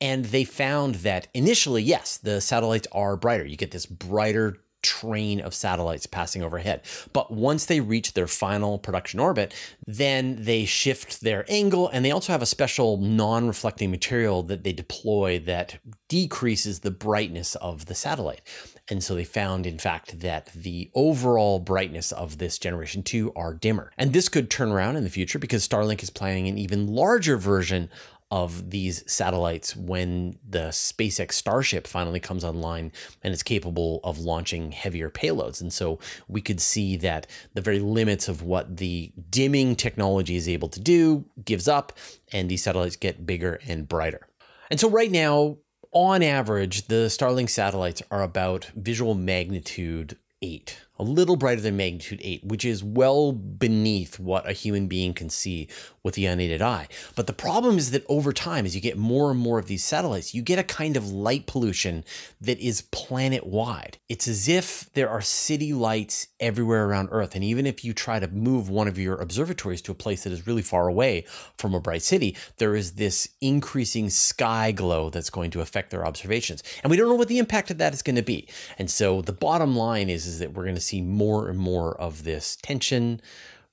And 0.00 0.26
they 0.26 0.44
found 0.44 0.96
that 0.96 1.28
initially, 1.34 1.82
yes, 1.82 2.16
the 2.16 2.40
satellites 2.40 2.86
are 2.92 3.16
brighter. 3.16 3.44
You 3.44 3.56
get 3.56 3.70
this 3.70 3.86
brighter 3.86 4.58
train 4.84 5.40
of 5.40 5.54
satellites 5.54 6.06
passing 6.06 6.42
overhead. 6.42 6.82
But 7.12 7.32
once 7.32 7.66
they 7.66 7.80
reach 7.80 8.12
their 8.12 8.28
final 8.28 8.78
production 8.78 9.18
orbit, 9.18 9.54
then 9.86 10.36
they 10.44 10.64
shift 10.64 11.22
their 11.22 11.44
angle 11.48 11.88
and 11.88 12.04
they 12.04 12.12
also 12.12 12.32
have 12.32 12.42
a 12.42 12.46
special 12.46 12.98
non 12.98 13.48
reflecting 13.48 13.90
material 13.90 14.42
that 14.44 14.62
they 14.62 14.72
deploy 14.72 15.40
that 15.40 15.78
decreases 16.08 16.80
the 16.80 16.90
brightness 16.90 17.56
of 17.56 17.86
the 17.86 17.94
satellite. 17.94 18.42
And 18.88 19.02
so 19.02 19.14
they 19.14 19.24
found, 19.24 19.66
in 19.66 19.78
fact, 19.78 20.20
that 20.20 20.50
the 20.54 20.90
overall 20.94 21.58
brightness 21.58 22.12
of 22.12 22.36
this 22.36 22.58
generation 22.58 23.02
2 23.02 23.32
are 23.34 23.54
dimmer. 23.54 23.92
And 23.96 24.12
this 24.12 24.28
could 24.28 24.50
turn 24.50 24.70
around 24.70 24.96
in 24.96 25.04
the 25.04 25.10
future 25.10 25.38
because 25.38 25.66
Starlink 25.66 26.02
is 26.02 26.10
planning 26.10 26.48
an 26.48 26.58
even 26.58 26.86
larger 26.86 27.38
version 27.38 27.88
of 28.34 28.70
these 28.70 29.04
satellites 29.06 29.76
when 29.76 30.36
the 30.44 30.66
SpaceX 30.70 31.34
Starship 31.34 31.86
finally 31.86 32.18
comes 32.18 32.42
online 32.42 32.90
and 33.22 33.32
is 33.32 33.44
capable 33.44 34.00
of 34.02 34.18
launching 34.18 34.72
heavier 34.72 35.08
payloads. 35.08 35.60
And 35.60 35.72
so 35.72 36.00
we 36.26 36.40
could 36.40 36.60
see 36.60 36.96
that 36.96 37.28
the 37.52 37.60
very 37.60 37.78
limits 37.78 38.26
of 38.26 38.42
what 38.42 38.78
the 38.78 39.12
dimming 39.30 39.76
technology 39.76 40.34
is 40.34 40.48
able 40.48 40.68
to 40.70 40.80
do 40.80 41.26
gives 41.44 41.68
up, 41.68 41.92
and 42.32 42.48
these 42.48 42.64
satellites 42.64 42.96
get 42.96 43.24
bigger 43.24 43.60
and 43.68 43.86
brighter. 43.86 44.26
And 44.68 44.80
so 44.80 44.90
right 44.90 45.12
now, 45.12 45.58
on 45.92 46.20
average, 46.20 46.88
the 46.88 47.06
Starlink 47.06 47.50
satellites 47.50 48.02
are 48.10 48.24
about 48.24 48.72
visual 48.74 49.14
magnitude 49.14 50.18
8 50.42 50.84
a 50.98 51.02
little 51.02 51.36
brighter 51.36 51.60
than 51.60 51.76
magnitude 51.76 52.20
8, 52.22 52.44
which 52.44 52.64
is 52.64 52.84
well 52.84 53.32
beneath 53.32 54.18
what 54.20 54.48
a 54.48 54.52
human 54.52 54.86
being 54.86 55.12
can 55.12 55.28
see 55.28 55.68
with 56.04 56.14
the 56.14 56.26
unaided 56.26 56.60
eye. 56.60 56.86
But 57.16 57.26
the 57.26 57.32
problem 57.32 57.78
is 57.78 57.90
that 57.90 58.04
over 58.08 58.32
time, 58.32 58.66
as 58.66 58.74
you 58.74 58.80
get 58.80 58.98
more 58.98 59.30
and 59.30 59.40
more 59.40 59.58
of 59.58 59.66
these 59.66 59.82
satellites, 59.82 60.34
you 60.34 60.42
get 60.42 60.58
a 60.58 60.62
kind 60.62 60.96
of 60.96 61.10
light 61.10 61.46
pollution 61.46 62.04
that 62.40 62.60
is 62.60 62.82
planet 62.82 63.46
wide. 63.46 63.98
It's 64.08 64.28
as 64.28 64.46
if 64.46 64.92
there 64.92 65.08
are 65.08 65.22
city 65.22 65.72
lights 65.72 66.28
everywhere 66.38 66.86
around 66.86 67.08
Earth. 67.10 67.34
And 67.34 67.42
even 67.42 67.66
if 67.66 67.84
you 67.84 67.94
try 67.94 68.20
to 68.20 68.28
move 68.28 68.68
one 68.68 68.86
of 68.86 68.98
your 68.98 69.16
observatories 69.16 69.80
to 69.82 69.92
a 69.92 69.96
place 69.96 70.24
that 70.24 70.32
is 70.32 70.46
really 70.46 70.62
far 70.62 70.88
away 70.88 71.24
from 71.56 71.74
a 71.74 71.80
bright 71.80 72.02
city, 72.02 72.36
there 72.58 72.76
is 72.76 72.92
this 72.92 73.30
increasing 73.40 74.10
sky 74.10 74.72
glow 74.72 75.08
that's 75.08 75.30
going 75.30 75.50
to 75.52 75.62
affect 75.62 75.90
their 75.90 76.06
observations. 76.06 76.62
And 76.82 76.90
we 76.90 76.98
don't 76.98 77.08
know 77.08 77.14
what 77.14 77.28
the 77.28 77.38
impact 77.38 77.70
of 77.70 77.78
that 77.78 77.94
is 77.94 78.02
going 78.02 78.16
to 78.16 78.22
be. 78.22 78.46
And 78.78 78.90
so 78.90 79.22
the 79.22 79.32
bottom 79.32 79.74
line 79.74 80.10
is, 80.10 80.26
is 80.26 80.38
that 80.40 80.52
we're 80.52 80.64
going 80.64 80.74
to 80.74 80.80
see 80.80 81.00
more 81.00 81.48
and 81.48 81.58
more 81.58 81.98
of 81.98 82.24
this 82.24 82.56
tension, 82.56 83.22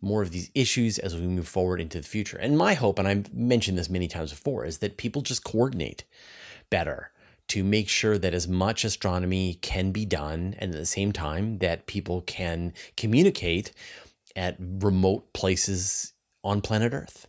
more 0.02 0.22
of 0.22 0.32
these 0.32 0.50
issues 0.56 0.98
as 0.98 1.16
we 1.16 1.22
move 1.22 1.48
forward 1.48 1.80
into 1.80 2.00
the 2.00 2.08
future. 2.08 2.38
And 2.38 2.58
my 2.58 2.74
hope, 2.74 3.00
and 3.00 3.08
I've 3.08 3.34
mentioned 3.34 3.78
this 3.78 3.90
many 3.90 4.08
times 4.08 4.32
before, 4.32 4.66
is 4.66 4.80
that 4.80 4.98
people 4.98 5.22
just 5.22 5.44
coordinate 5.44 6.04
better 6.70 7.12
to 7.50 7.64
make 7.64 7.90
sure 7.90 8.18
that 8.18 8.34
as 8.34 8.48
much 8.48 8.86
astronomy 8.86 9.56
can 9.56 9.92
be 9.92 10.06
done 10.06 10.56
and 10.58 10.74
at 10.74 10.80
the 10.80 10.86
same 10.86 11.12
time 11.12 11.58
that 11.58 11.86
people 11.86 12.22
can 12.22 12.74
communicate 12.96 13.72
at 14.36 14.56
remote 14.60 15.34
places 15.34 16.14
on 16.44 16.62
planet 16.62 16.94
Earth. 16.94 17.28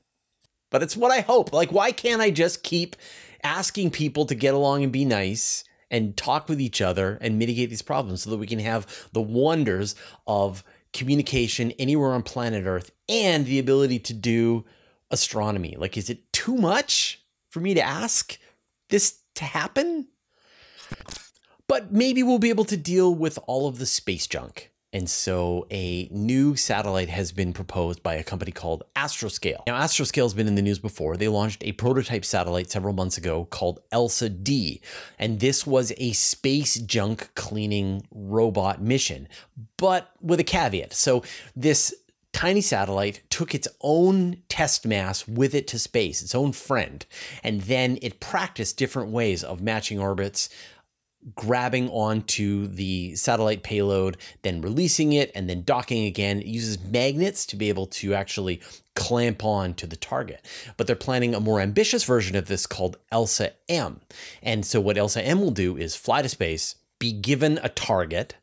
But 0.70 0.82
it's 0.82 0.96
what 0.96 1.10
I 1.10 1.20
hope. 1.20 1.52
Like, 1.52 1.72
why 1.72 1.92
can't 1.92 2.22
I 2.22 2.30
just 2.30 2.62
keep 2.62 2.96
asking 3.42 3.90
people 3.90 4.24
to 4.26 4.34
get 4.34 4.54
along 4.54 4.84
and 4.84 4.92
be 4.92 5.04
nice 5.04 5.64
and 5.90 6.16
talk 6.16 6.48
with 6.48 6.60
each 6.60 6.80
other 6.80 7.18
and 7.20 7.38
mitigate 7.38 7.68
these 7.68 7.82
problems 7.82 8.22
so 8.22 8.30
that 8.30 8.38
we 8.38 8.46
can 8.46 8.60
have 8.60 9.08
the 9.12 9.20
wonders 9.20 9.94
of 10.26 10.64
communication 10.92 11.72
anywhere 11.72 12.12
on 12.12 12.22
planet 12.22 12.64
Earth 12.66 12.90
and 13.08 13.46
the 13.46 13.58
ability 13.58 13.98
to 14.00 14.14
do 14.14 14.64
astronomy. 15.10 15.76
Like, 15.78 15.96
is 15.96 16.10
it 16.10 16.32
too 16.32 16.56
much 16.56 17.22
for 17.48 17.60
me 17.60 17.74
to 17.74 17.82
ask 17.82 18.38
this 18.88 19.20
to 19.36 19.44
happen? 19.44 20.08
But 21.68 21.92
maybe 21.92 22.22
we'll 22.22 22.38
be 22.38 22.50
able 22.50 22.64
to 22.66 22.76
deal 22.76 23.14
with 23.14 23.38
all 23.46 23.68
of 23.68 23.78
the 23.78 23.86
space 23.86 24.26
junk 24.26 24.71
and 24.92 25.08
so 25.08 25.66
a 25.70 26.08
new 26.10 26.54
satellite 26.54 27.08
has 27.08 27.32
been 27.32 27.52
proposed 27.52 28.02
by 28.02 28.14
a 28.14 28.24
company 28.24 28.52
called 28.52 28.82
Astroscale. 28.94 29.62
Now, 29.66 29.80
Astroscale 29.80 30.24
has 30.24 30.34
been 30.34 30.46
in 30.46 30.54
the 30.54 30.62
news 30.62 30.78
before. 30.78 31.16
They 31.16 31.28
launched 31.28 31.64
a 31.64 31.72
prototype 31.72 32.24
satellite 32.24 32.70
several 32.70 32.92
months 32.92 33.16
ago 33.16 33.46
called 33.46 33.80
ELSA 33.90 34.28
D. 34.28 34.80
And 35.18 35.40
this 35.40 35.66
was 35.66 35.92
a 35.96 36.12
space 36.12 36.76
junk 36.76 37.30
cleaning 37.34 38.06
robot 38.10 38.82
mission, 38.82 39.28
but 39.78 40.10
with 40.20 40.40
a 40.40 40.44
caveat. 40.44 40.92
So 40.92 41.24
this 41.56 41.94
tiny 42.32 42.60
satellite 42.60 43.22
took 43.30 43.54
its 43.54 43.68
own 43.82 44.42
test 44.48 44.86
mass 44.86 45.28
with 45.28 45.54
it 45.54 45.66
to 45.68 45.78
space, 45.78 46.22
its 46.22 46.34
own 46.34 46.52
friend, 46.52 47.04
and 47.44 47.62
then 47.62 47.98
it 48.02 48.20
practiced 48.20 48.76
different 48.76 49.10
ways 49.10 49.44
of 49.44 49.60
matching 49.60 49.98
orbits, 49.98 50.48
grabbing 51.34 51.88
onto 51.90 52.66
the 52.66 53.14
satellite 53.14 53.62
payload, 53.62 54.16
then 54.42 54.60
releasing 54.60 55.12
it, 55.12 55.30
and 55.34 55.48
then 55.48 55.62
docking 55.62 56.04
again. 56.06 56.40
It 56.40 56.46
uses 56.46 56.82
magnets 56.82 57.46
to 57.46 57.56
be 57.56 57.68
able 57.68 57.86
to 57.86 58.14
actually 58.14 58.60
clamp 58.94 59.44
on 59.44 59.74
to 59.74 59.86
the 59.86 59.96
target. 59.96 60.44
But 60.76 60.86
they're 60.86 60.96
planning 60.96 61.34
a 61.34 61.40
more 61.40 61.60
ambitious 61.60 62.04
version 62.04 62.36
of 62.36 62.46
this 62.46 62.66
called 62.66 62.96
ELSA 63.10 63.52
M. 63.68 64.00
And 64.42 64.66
so, 64.66 64.80
what 64.80 64.98
ELSA 64.98 65.22
M 65.24 65.40
will 65.40 65.50
do 65.50 65.76
is 65.76 65.96
fly 65.96 66.22
to 66.22 66.28
space, 66.28 66.76
be 66.98 67.12
given 67.12 67.58
a 67.62 67.68
target. 67.68 68.36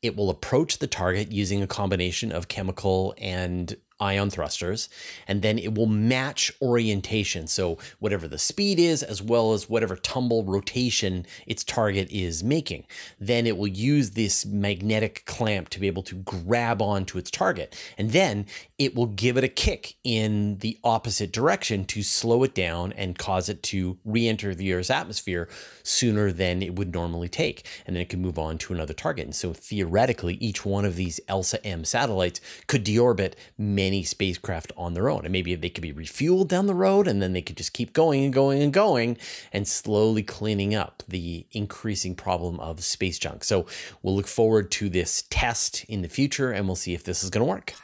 It 0.00 0.16
will 0.16 0.30
approach 0.30 0.78
the 0.78 0.86
target 0.86 1.32
using 1.32 1.62
a 1.62 1.66
combination 1.66 2.30
of 2.30 2.48
chemical 2.48 3.14
and 3.18 3.76
ion 3.98 4.30
thrusters, 4.30 4.88
and 5.26 5.42
then 5.42 5.58
it 5.58 5.74
will 5.74 5.86
match 5.86 6.52
orientation. 6.60 7.46
So, 7.46 7.78
whatever 7.98 8.28
the 8.28 8.38
speed 8.38 8.78
is, 8.78 9.02
as 9.02 9.22
well 9.22 9.52
as 9.52 9.68
whatever 9.68 9.96
tumble 9.96 10.44
rotation 10.44 11.26
its 11.46 11.64
target 11.64 12.10
is 12.10 12.44
making, 12.44 12.84
then 13.18 13.46
it 13.46 13.56
will 13.56 13.66
use 13.66 14.10
this 14.10 14.44
magnetic 14.44 15.24
clamp 15.24 15.70
to 15.70 15.80
be 15.80 15.86
able 15.86 16.02
to 16.04 16.16
grab 16.16 16.82
onto 16.82 17.18
its 17.18 17.30
target. 17.30 17.76
And 17.96 18.10
then 18.10 18.46
it 18.78 18.94
will 18.94 19.06
give 19.06 19.36
it 19.36 19.44
a 19.44 19.48
kick 19.48 19.94
in 20.04 20.58
the 20.58 20.78
opposite 20.84 21.32
direction 21.32 21.84
to 21.86 22.02
slow 22.02 22.42
it 22.42 22.54
down 22.54 22.92
and 22.92 23.18
cause 23.18 23.48
it 23.48 23.62
to 23.64 23.98
re 24.04 24.28
enter 24.28 24.54
the 24.54 24.72
Earth's 24.72 24.90
atmosphere 24.90 25.48
sooner 25.82 26.32
than 26.32 26.62
it 26.62 26.76
would 26.76 26.92
normally 26.92 27.28
take. 27.28 27.66
And 27.86 27.96
then 27.96 28.02
it 28.02 28.08
can 28.10 28.20
move 28.20 28.38
on 28.38 28.58
to 28.58 28.74
another 28.74 28.94
target. 28.94 29.24
And 29.24 29.34
so, 29.34 29.52
theoretically, 29.54 30.34
each 30.34 30.66
one 30.66 30.84
of 30.84 30.96
these 30.96 31.20
ELSA 31.28 31.64
M 31.66 31.84
satellites 31.84 32.40
could 32.66 32.84
deorbit 32.84 33.34
many 33.56 33.85
any 33.86 34.02
spacecraft 34.02 34.72
on 34.76 34.94
their 34.94 35.08
own. 35.08 35.24
And 35.24 35.32
maybe 35.32 35.54
they 35.54 35.70
could 35.70 35.82
be 35.82 35.92
refueled 35.92 36.48
down 36.48 36.66
the 36.66 36.74
road 36.74 37.08
and 37.08 37.22
then 37.22 37.32
they 37.32 37.42
could 37.42 37.56
just 37.56 37.72
keep 37.72 37.92
going 37.92 38.24
and 38.24 38.32
going 38.32 38.62
and 38.62 38.72
going 38.72 39.16
and 39.52 39.66
slowly 39.66 40.22
cleaning 40.22 40.74
up 40.74 41.02
the 41.08 41.46
increasing 41.52 42.14
problem 42.14 42.60
of 42.60 42.84
space 42.84 43.18
junk. 43.18 43.44
So 43.44 43.66
we'll 44.02 44.16
look 44.16 44.26
forward 44.26 44.70
to 44.72 44.88
this 44.88 45.24
test 45.30 45.84
in 45.88 46.02
the 46.02 46.08
future 46.08 46.50
and 46.50 46.66
we'll 46.66 46.76
see 46.76 46.94
if 46.94 47.04
this 47.04 47.22
is 47.22 47.30
going 47.30 47.46
to 47.46 47.50
work. 47.50 47.74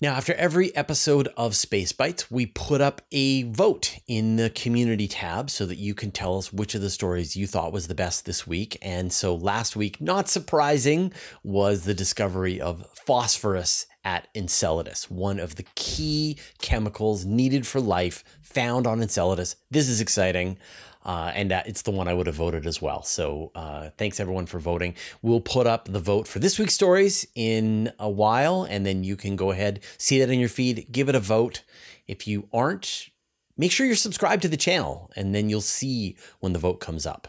Now, 0.00 0.14
after 0.14 0.34
every 0.34 0.74
episode 0.74 1.28
of 1.36 1.54
Space 1.54 1.92
Bites, 1.92 2.30
we 2.30 2.46
put 2.46 2.80
up 2.80 3.02
a 3.12 3.44
vote 3.44 3.98
in 4.08 4.36
the 4.36 4.50
community 4.50 5.08
tab 5.08 5.48
so 5.48 5.64
that 5.66 5.78
you 5.78 5.94
can 5.94 6.10
tell 6.10 6.38
us 6.38 6.52
which 6.52 6.74
of 6.74 6.80
the 6.80 6.90
stories 6.90 7.36
you 7.36 7.46
thought 7.46 7.72
was 7.72 7.86
the 7.86 7.94
best 7.94 8.24
this 8.24 8.46
week. 8.46 8.76
And 8.82 9.12
so 9.12 9.34
last 9.34 9.76
week, 9.76 10.00
not 10.00 10.28
surprising, 10.28 11.12
was 11.44 11.84
the 11.84 11.94
discovery 11.94 12.60
of 12.60 12.86
phosphorus 13.06 13.86
at 14.04 14.28
Enceladus, 14.34 15.10
one 15.10 15.38
of 15.38 15.56
the 15.56 15.64
key 15.74 16.36
chemicals 16.58 17.24
needed 17.24 17.66
for 17.66 17.80
life 17.80 18.24
found 18.40 18.86
on 18.86 19.00
Enceladus. 19.00 19.56
This 19.70 19.88
is 19.88 20.00
exciting. 20.00 20.58
Uh, 21.04 21.32
and 21.34 21.50
uh, 21.50 21.62
it's 21.66 21.82
the 21.82 21.90
one 21.90 22.06
I 22.06 22.14
would 22.14 22.28
have 22.28 22.36
voted 22.36 22.64
as 22.64 22.80
well. 22.80 23.02
So 23.02 23.50
uh, 23.54 23.90
thanks 23.98 24.20
everyone 24.20 24.46
for 24.46 24.60
voting. 24.60 24.94
We'll 25.20 25.40
put 25.40 25.66
up 25.66 25.86
the 25.86 25.98
vote 25.98 26.28
for 26.28 26.38
this 26.38 26.58
week's 26.58 26.74
stories 26.74 27.26
in 27.34 27.92
a 27.98 28.08
while, 28.08 28.62
and 28.62 28.86
then 28.86 29.02
you 29.02 29.16
can 29.16 29.34
go 29.34 29.50
ahead, 29.50 29.80
see 29.98 30.20
that 30.20 30.30
in 30.30 30.38
your 30.38 30.48
feed, 30.48 30.86
give 30.92 31.08
it 31.08 31.16
a 31.16 31.20
vote. 31.20 31.64
If 32.06 32.28
you 32.28 32.48
aren't, 32.52 33.08
make 33.56 33.72
sure 33.72 33.84
you're 33.84 33.96
subscribed 33.96 34.42
to 34.42 34.48
the 34.48 34.56
channel, 34.56 35.10
and 35.16 35.34
then 35.34 35.50
you'll 35.50 35.60
see 35.60 36.16
when 36.38 36.52
the 36.52 36.60
vote 36.60 36.78
comes 36.78 37.04
up. 37.04 37.28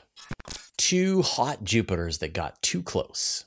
Two 0.78 1.24
hot 1.24 1.64
Jupiters 1.64 2.20
that 2.20 2.34
got 2.34 2.62
too 2.62 2.84
close. 2.84 3.46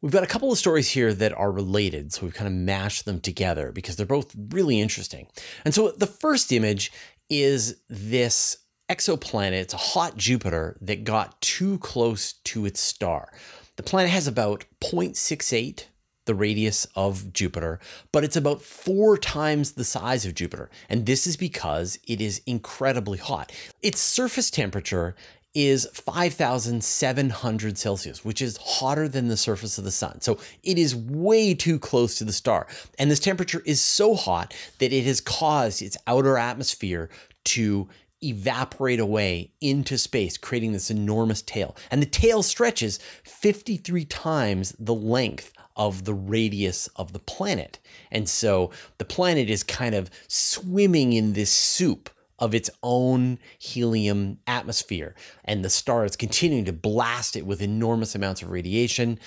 We've 0.00 0.12
got 0.12 0.22
a 0.22 0.28
couple 0.28 0.52
of 0.52 0.58
stories 0.58 0.90
here 0.90 1.12
that 1.12 1.32
are 1.32 1.50
related, 1.50 2.12
so 2.12 2.22
we've 2.22 2.34
kind 2.34 2.46
of 2.46 2.54
mashed 2.54 3.04
them 3.04 3.20
together 3.20 3.72
because 3.72 3.96
they're 3.96 4.06
both 4.06 4.34
really 4.50 4.80
interesting. 4.80 5.26
And 5.64 5.74
so 5.74 5.90
the 5.90 6.06
first 6.06 6.52
image 6.52 6.92
is 7.28 7.80
this 7.88 8.58
exoplanet. 8.88 9.52
It's 9.52 9.74
a 9.74 9.78
hot 9.78 10.16
Jupiter 10.16 10.78
that 10.82 11.02
got 11.02 11.40
too 11.40 11.78
close 11.78 12.34
to 12.44 12.64
its 12.64 12.80
star. 12.80 13.32
The 13.74 13.82
planet 13.82 14.10
has 14.10 14.28
about 14.28 14.64
0.68 14.80 15.86
the 16.28 16.34
radius 16.34 16.86
of 16.94 17.32
Jupiter, 17.32 17.80
but 18.12 18.22
it's 18.22 18.36
about 18.36 18.60
four 18.60 19.16
times 19.16 19.72
the 19.72 19.82
size 19.82 20.26
of 20.26 20.34
Jupiter. 20.34 20.68
And 20.90 21.06
this 21.06 21.26
is 21.26 21.38
because 21.38 21.98
it 22.06 22.20
is 22.20 22.42
incredibly 22.44 23.16
hot. 23.16 23.50
Its 23.80 23.98
surface 23.98 24.50
temperature 24.50 25.16
is 25.54 25.88
5,700 25.92 27.78
Celsius, 27.78 28.24
which 28.24 28.42
is 28.42 28.58
hotter 28.58 29.08
than 29.08 29.28
the 29.28 29.36
surface 29.36 29.78
of 29.78 29.84
the 29.84 29.90
sun. 29.90 30.20
So 30.20 30.38
it 30.62 30.78
is 30.78 30.94
way 30.94 31.54
too 31.54 31.78
close 31.78 32.16
to 32.18 32.24
the 32.24 32.32
star. 32.32 32.66
And 32.98 33.10
this 33.10 33.20
temperature 33.20 33.62
is 33.64 33.80
so 33.80 34.14
hot 34.14 34.54
that 34.78 34.92
it 34.92 35.04
has 35.04 35.20
caused 35.20 35.82
its 35.82 35.96
outer 36.06 36.36
atmosphere 36.36 37.08
to 37.46 37.88
evaporate 38.22 39.00
away 39.00 39.52
into 39.60 39.96
space, 39.96 40.36
creating 40.36 40.72
this 40.72 40.90
enormous 40.90 41.42
tail. 41.42 41.76
And 41.90 42.02
the 42.02 42.06
tail 42.06 42.42
stretches 42.42 42.98
53 43.24 44.04
times 44.04 44.74
the 44.78 44.94
length 44.94 45.52
of 45.76 46.04
the 46.04 46.14
radius 46.14 46.88
of 46.96 47.12
the 47.12 47.20
planet. 47.20 47.78
And 48.10 48.28
so 48.28 48.70
the 48.98 49.04
planet 49.04 49.48
is 49.48 49.62
kind 49.62 49.94
of 49.94 50.10
swimming 50.26 51.12
in 51.12 51.34
this 51.34 51.52
soup 51.52 52.10
of 52.38 52.54
its 52.54 52.70
own 52.82 53.38
helium 53.58 54.38
atmosphere. 54.46 55.14
And 55.44 55.64
the 55.64 55.70
star 55.70 56.04
is 56.04 56.16
continuing 56.16 56.64
to 56.66 56.72
blast 56.72 57.36
it 57.36 57.46
with 57.46 57.62
enormous 57.62 58.14
amounts 58.14 58.42
of 58.42 58.50
radiation. 58.50 59.18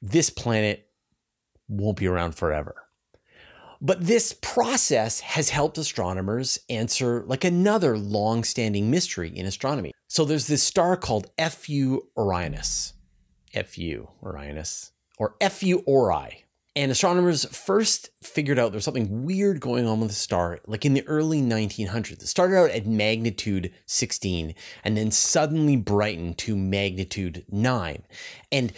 This 0.00 0.30
planet 0.30 0.88
won't 1.68 1.98
be 1.98 2.06
around 2.06 2.34
forever. 2.34 2.74
But 3.82 4.06
this 4.06 4.34
process 4.42 5.20
has 5.20 5.50
helped 5.50 5.78
astronomers 5.78 6.58
answer 6.68 7.24
like 7.26 7.44
another 7.44 7.96
long-standing 7.96 8.90
mystery 8.90 9.30
in 9.34 9.46
astronomy. 9.46 9.92
So 10.08 10.24
there's 10.24 10.48
this 10.48 10.62
star 10.62 10.96
called 10.96 11.30
FU 11.38 12.02
Orionis. 12.16 12.92
FU 13.52 14.08
Orionis 14.22 14.90
or 15.18 15.34
FU 15.48 15.82
Ori. 15.86 16.44
And 16.76 16.92
astronomers 16.92 17.44
first 17.46 18.10
figured 18.22 18.58
out 18.58 18.70
there's 18.70 18.84
something 18.84 19.24
weird 19.24 19.60
going 19.60 19.86
on 19.86 19.98
with 19.98 20.10
the 20.10 20.14
star, 20.14 20.60
like 20.66 20.84
in 20.84 20.94
the 20.94 21.06
early 21.08 21.42
1900s. 21.42 22.22
It 22.22 22.28
started 22.28 22.56
out 22.56 22.70
at 22.70 22.86
magnitude 22.86 23.72
16 23.86 24.54
and 24.84 24.96
then 24.96 25.10
suddenly 25.10 25.74
brightened 25.74 26.38
to 26.38 26.56
magnitude 26.56 27.44
9. 27.50 28.04
And 28.52 28.72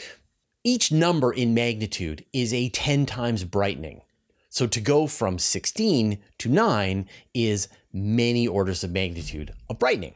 each 0.64 0.90
number 0.90 1.32
in 1.32 1.52
magnitude 1.52 2.24
is 2.32 2.54
a 2.54 2.70
10 2.70 3.04
times 3.04 3.44
brightening. 3.44 4.00
So 4.48 4.66
to 4.66 4.80
go 4.80 5.06
from 5.06 5.38
16 5.38 6.18
to 6.38 6.48
9 6.48 7.08
is 7.34 7.68
many 7.92 8.48
orders 8.48 8.82
of 8.82 8.90
magnitude 8.90 9.52
of 9.68 9.78
brightening. 9.78 10.14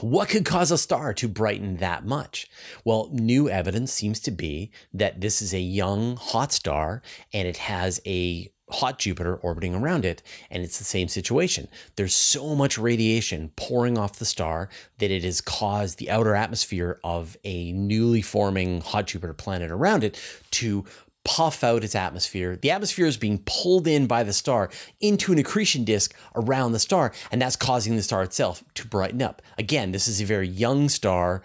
What 0.00 0.28
could 0.28 0.44
cause 0.44 0.70
a 0.70 0.76
star 0.76 1.14
to 1.14 1.26
brighten 1.26 1.78
that 1.78 2.04
much? 2.04 2.50
Well, 2.84 3.08
new 3.12 3.48
evidence 3.48 3.94
seems 3.94 4.20
to 4.20 4.30
be 4.30 4.70
that 4.92 5.22
this 5.22 5.40
is 5.40 5.54
a 5.54 5.60
young 5.60 6.16
hot 6.16 6.52
star 6.52 7.00
and 7.32 7.48
it 7.48 7.56
has 7.56 7.98
a 8.04 8.52
hot 8.68 8.98
Jupiter 8.98 9.36
orbiting 9.36 9.74
around 9.74 10.04
it, 10.04 10.22
and 10.50 10.62
it's 10.62 10.78
the 10.78 10.84
same 10.84 11.08
situation. 11.08 11.68
There's 11.94 12.14
so 12.14 12.54
much 12.54 12.76
radiation 12.76 13.52
pouring 13.56 13.96
off 13.96 14.18
the 14.18 14.24
star 14.24 14.68
that 14.98 15.10
it 15.10 15.24
has 15.24 15.40
caused 15.40 15.98
the 15.98 16.10
outer 16.10 16.34
atmosphere 16.34 16.98
of 17.04 17.36
a 17.44 17.72
newly 17.72 18.22
forming 18.22 18.80
hot 18.80 19.06
Jupiter 19.06 19.34
planet 19.34 19.70
around 19.70 20.04
it 20.04 20.20
to 20.52 20.84
puff 21.26 21.64
out 21.64 21.82
its 21.82 21.96
atmosphere. 21.96 22.56
The 22.56 22.70
atmosphere 22.70 23.06
is 23.06 23.16
being 23.16 23.42
pulled 23.44 23.88
in 23.88 24.06
by 24.06 24.22
the 24.22 24.32
star 24.32 24.70
into 25.00 25.32
an 25.32 25.38
accretion 25.38 25.82
disk 25.84 26.14
around 26.36 26.70
the 26.70 26.78
star, 26.78 27.12
and 27.32 27.42
that's 27.42 27.56
causing 27.56 27.96
the 27.96 28.02
star 28.02 28.22
itself 28.22 28.62
to 28.74 28.86
brighten 28.86 29.20
up. 29.20 29.42
Again, 29.58 29.90
this 29.90 30.06
is 30.06 30.20
a 30.20 30.24
very 30.24 30.48
young 30.48 30.88
star, 30.88 31.42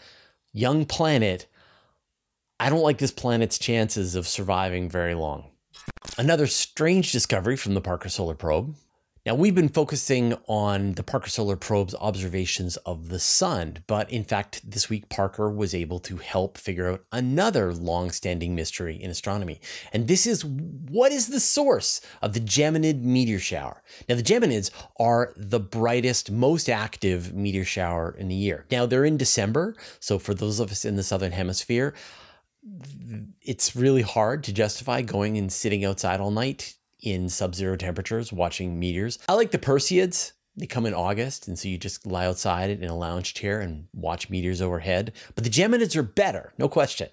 young 0.53 0.85
planet. 0.85 1.47
I 2.59 2.69
don't 2.69 2.83
like 2.83 2.99
this 2.99 3.11
planet's 3.11 3.57
chances 3.57 4.13
of 4.13 4.27
surviving 4.27 4.87
very 4.87 5.15
long. 5.15 5.45
Another 6.17 6.45
strange 6.45 7.11
discovery 7.11 7.57
from 7.57 7.73
the 7.73 7.81
Parker 7.81 8.09
Solar 8.09 8.35
Probe 8.35 8.75
now, 9.23 9.35
we've 9.35 9.53
been 9.53 9.69
focusing 9.69 10.33
on 10.47 10.93
the 10.93 11.03
Parker 11.03 11.29
Solar 11.29 11.55
Probe's 11.55 11.93
observations 11.93 12.77
of 12.77 13.09
the 13.09 13.19
sun, 13.19 13.77
but 13.85 14.09
in 14.09 14.23
fact, 14.23 14.67
this 14.67 14.89
week 14.89 15.09
Parker 15.09 15.47
was 15.47 15.75
able 15.75 15.99
to 15.99 16.17
help 16.17 16.57
figure 16.57 16.89
out 16.89 17.05
another 17.11 17.71
long-standing 17.71 18.55
mystery 18.55 18.95
in 18.95 19.11
astronomy. 19.11 19.61
And 19.93 20.07
this 20.07 20.25
is 20.25 20.43
what 20.43 21.11
is 21.11 21.27
the 21.27 21.39
source 21.39 22.01
of 22.23 22.33
the 22.33 22.39
Geminid 22.39 23.03
meteor 23.03 23.37
shower? 23.37 23.83
Now, 24.09 24.15
the 24.15 24.23
Geminids 24.23 24.71
are 24.99 25.33
the 25.37 25.59
brightest, 25.59 26.31
most 26.31 26.67
active 26.67 27.31
meteor 27.31 27.65
shower 27.65 28.15
in 28.17 28.27
the 28.27 28.35
year. 28.35 28.65
Now, 28.71 28.87
they're 28.87 29.05
in 29.05 29.17
December, 29.17 29.75
so 29.99 30.17
for 30.17 30.33
those 30.33 30.59
of 30.59 30.71
us 30.71 30.83
in 30.83 30.95
the 30.95 31.03
southern 31.03 31.33
hemisphere, 31.33 31.93
it's 33.41 33.75
really 33.75 34.01
hard 34.01 34.43
to 34.45 34.53
justify 34.53 35.03
going 35.03 35.37
and 35.37 35.51
sitting 35.51 35.85
outside 35.85 36.19
all 36.19 36.31
night 36.31 36.75
in 37.01 37.29
sub-zero 37.29 37.75
temperatures 37.75 38.31
watching 38.31 38.79
meteors. 38.79 39.19
I 39.27 39.33
like 39.33 39.51
the 39.51 39.57
Perseids. 39.57 40.33
They 40.55 40.67
come 40.67 40.85
in 40.85 40.93
August, 40.93 41.47
and 41.47 41.57
so 41.57 41.69
you 41.69 41.77
just 41.77 42.05
lie 42.05 42.25
outside 42.25 42.69
in 42.69 42.89
a 42.89 42.95
lounge 42.95 43.33
chair 43.33 43.61
and 43.61 43.87
watch 43.93 44.29
meteors 44.29 44.61
overhead. 44.61 45.13
But 45.33 45.45
the 45.45 45.49
Geminids 45.49 45.95
are 45.95 46.03
better, 46.03 46.53
no 46.57 46.67
question. 46.67 47.07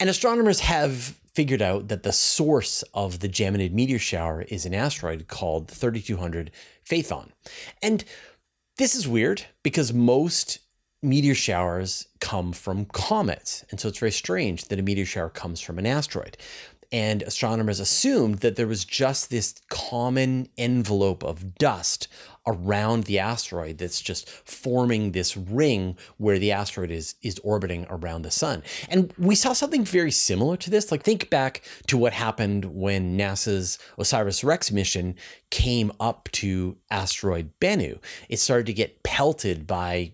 And 0.00 0.08
astronomers 0.08 0.60
have 0.60 1.18
figured 1.34 1.60
out 1.60 1.88
that 1.88 2.04
the 2.04 2.12
source 2.12 2.82
of 2.94 3.20
the 3.20 3.28
Geminid 3.28 3.72
meteor 3.72 3.98
shower 3.98 4.42
is 4.42 4.64
an 4.64 4.74
asteroid 4.74 5.28
called 5.28 5.68
3200 5.68 6.50
Phaethon. 6.88 7.30
And 7.82 8.04
this 8.78 8.94
is 8.94 9.06
weird 9.06 9.44
because 9.62 9.92
most 9.92 10.60
meteor 11.02 11.34
showers 11.34 12.06
come 12.20 12.52
from 12.52 12.86
comets. 12.86 13.64
And 13.70 13.78
so 13.78 13.88
it's 13.88 13.98
very 13.98 14.12
strange 14.12 14.66
that 14.66 14.78
a 14.78 14.82
meteor 14.82 15.04
shower 15.04 15.28
comes 15.28 15.60
from 15.60 15.78
an 15.78 15.86
asteroid 15.86 16.38
and 16.92 17.22
astronomers 17.22 17.80
assumed 17.80 18.38
that 18.38 18.56
there 18.56 18.66
was 18.66 18.84
just 18.84 19.30
this 19.30 19.54
common 19.68 20.48
envelope 20.56 21.22
of 21.22 21.54
dust 21.56 22.08
around 22.46 23.04
the 23.04 23.18
asteroid 23.18 23.78
that's 23.78 24.02
just 24.02 24.28
forming 24.28 25.12
this 25.12 25.36
ring 25.36 25.96
where 26.18 26.38
the 26.38 26.52
asteroid 26.52 26.90
is 26.90 27.14
is 27.22 27.38
orbiting 27.40 27.86
around 27.88 28.22
the 28.22 28.30
sun. 28.30 28.62
And 28.88 29.12
we 29.16 29.34
saw 29.34 29.52
something 29.52 29.84
very 29.84 30.10
similar 30.10 30.56
to 30.58 30.70
this. 30.70 30.90
Like 30.90 31.02
think 31.02 31.30
back 31.30 31.62
to 31.86 31.96
what 31.96 32.12
happened 32.12 32.66
when 32.66 33.18
NASA's 33.18 33.78
OSIRIS-REx 33.98 34.70
mission 34.70 35.16
came 35.50 35.90
up 35.98 36.28
to 36.32 36.76
asteroid 36.90 37.50
Bennu. 37.60 37.98
It 38.28 38.38
started 38.38 38.66
to 38.66 38.74
get 38.74 39.02
pelted 39.02 39.66
by 39.66 40.12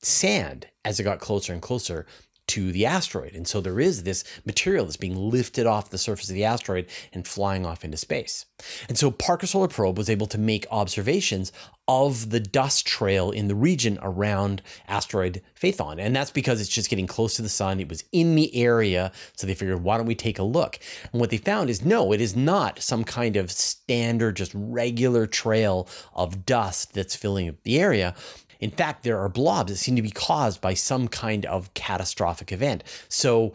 sand 0.00 0.66
as 0.84 0.98
it 0.98 1.04
got 1.04 1.20
closer 1.20 1.52
and 1.52 1.62
closer 1.62 2.06
to 2.52 2.70
the 2.70 2.84
asteroid. 2.84 3.34
And 3.34 3.48
so 3.48 3.62
there 3.62 3.80
is 3.80 4.02
this 4.02 4.24
material 4.44 4.84
that's 4.84 4.98
being 4.98 5.16
lifted 5.16 5.66
off 5.66 5.88
the 5.88 5.96
surface 5.96 6.28
of 6.28 6.34
the 6.34 6.44
asteroid 6.44 6.86
and 7.12 7.26
flying 7.26 7.64
off 7.64 7.82
into 7.82 7.96
space. 7.96 8.44
And 8.88 8.98
so 8.98 9.10
Parker 9.10 9.46
Solar 9.46 9.68
Probe 9.68 9.96
was 9.96 10.10
able 10.10 10.26
to 10.26 10.38
make 10.38 10.66
observations 10.70 11.50
of 11.88 12.30
the 12.30 12.38
dust 12.40 12.86
trail 12.86 13.30
in 13.30 13.48
the 13.48 13.54
region 13.54 13.98
around 14.02 14.62
asteroid 14.86 15.42
Phaethon. 15.60 15.98
And 15.98 16.14
that's 16.14 16.30
because 16.30 16.60
it's 16.60 16.70
just 16.70 16.88
getting 16.88 17.08
close 17.08 17.34
to 17.36 17.42
the 17.42 17.48
sun. 17.48 17.80
It 17.80 17.88
was 17.88 18.04
in 18.12 18.34
the 18.34 18.54
area. 18.54 19.10
So 19.34 19.46
they 19.46 19.54
figured, 19.54 19.82
why 19.82 19.96
don't 19.96 20.06
we 20.06 20.14
take 20.14 20.38
a 20.38 20.44
look? 20.44 20.78
And 21.10 21.20
what 21.20 21.30
they 21.30 21.38
found 21.38 21.70
is 21.70 21.84
no, 21.84 22.12
it 22.12 22.20
is 22.20 22.36
not 22.36 22.80
some 22.80 23.02
kind 23.02 23.36
of 23.36 23.50
standard, 23.50 24.36
just 24.36 24.52
regular 24.54 25.26
trail 25.26 25.88
of 26.14 26.46
dust 26.46 26.94
that's 26.94 27.16
filling 27.16 27.56
the 27.64 27.80
area. 27.80 28.14
In 28.62 28.70
fact, 28.70 29.02
there 29.02 29.18
are 29.18 29.28
blobs 29.28 29.72
that 29.72 29.78
seem 29.78 29.96
to 29.96 30.02
be 30.02 30.12
caused 30.12 30.60
by 30.60 30.74
some 30.74 31.08
kind 31.08 31.44
of 31.46 31.74
catastrophic 31.74 32.52
event. 32.52 32.84
So 33.08 33.54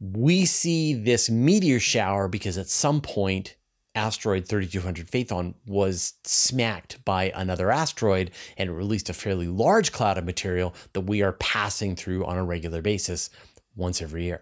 we 0.00 0.46
see 0.46 0.94
this 0.94 1.28
meteor 1.28 1.78
shower 1.78 2.28
because 2.28 2.56
at 2.56 2.68
some 2.68 3.02
point 3.02 3.56
asteroid 3.94 4.48
3200 4.48 5.06
Phaethon 5.06 5.52
was 5.66 6.14
smacked 6.24 7.04
by 7.04 7.30
another 7.34 7.70
asteroid 7.70 8.30
and 8.56 8.70
it 8.70 8.72
released 8.72 9.10
a 9.10 9.12
fairly 9.12 9.46
large 9.46 9.92
cloud 9.92 10.16
of 10.16 10.24
material 10.24 10.74
that 10.94 11.02
we 11.02 11.20
are 11.20 11.34
passing 11.34 11.94
through 11.94 12.24
on 12.24 12.38
a 12.38 12.42
regular 12.42 12.80
basis 12.80 13.28
once 13.76 14.00
every 14.00 14.24
year. 14.24 14.40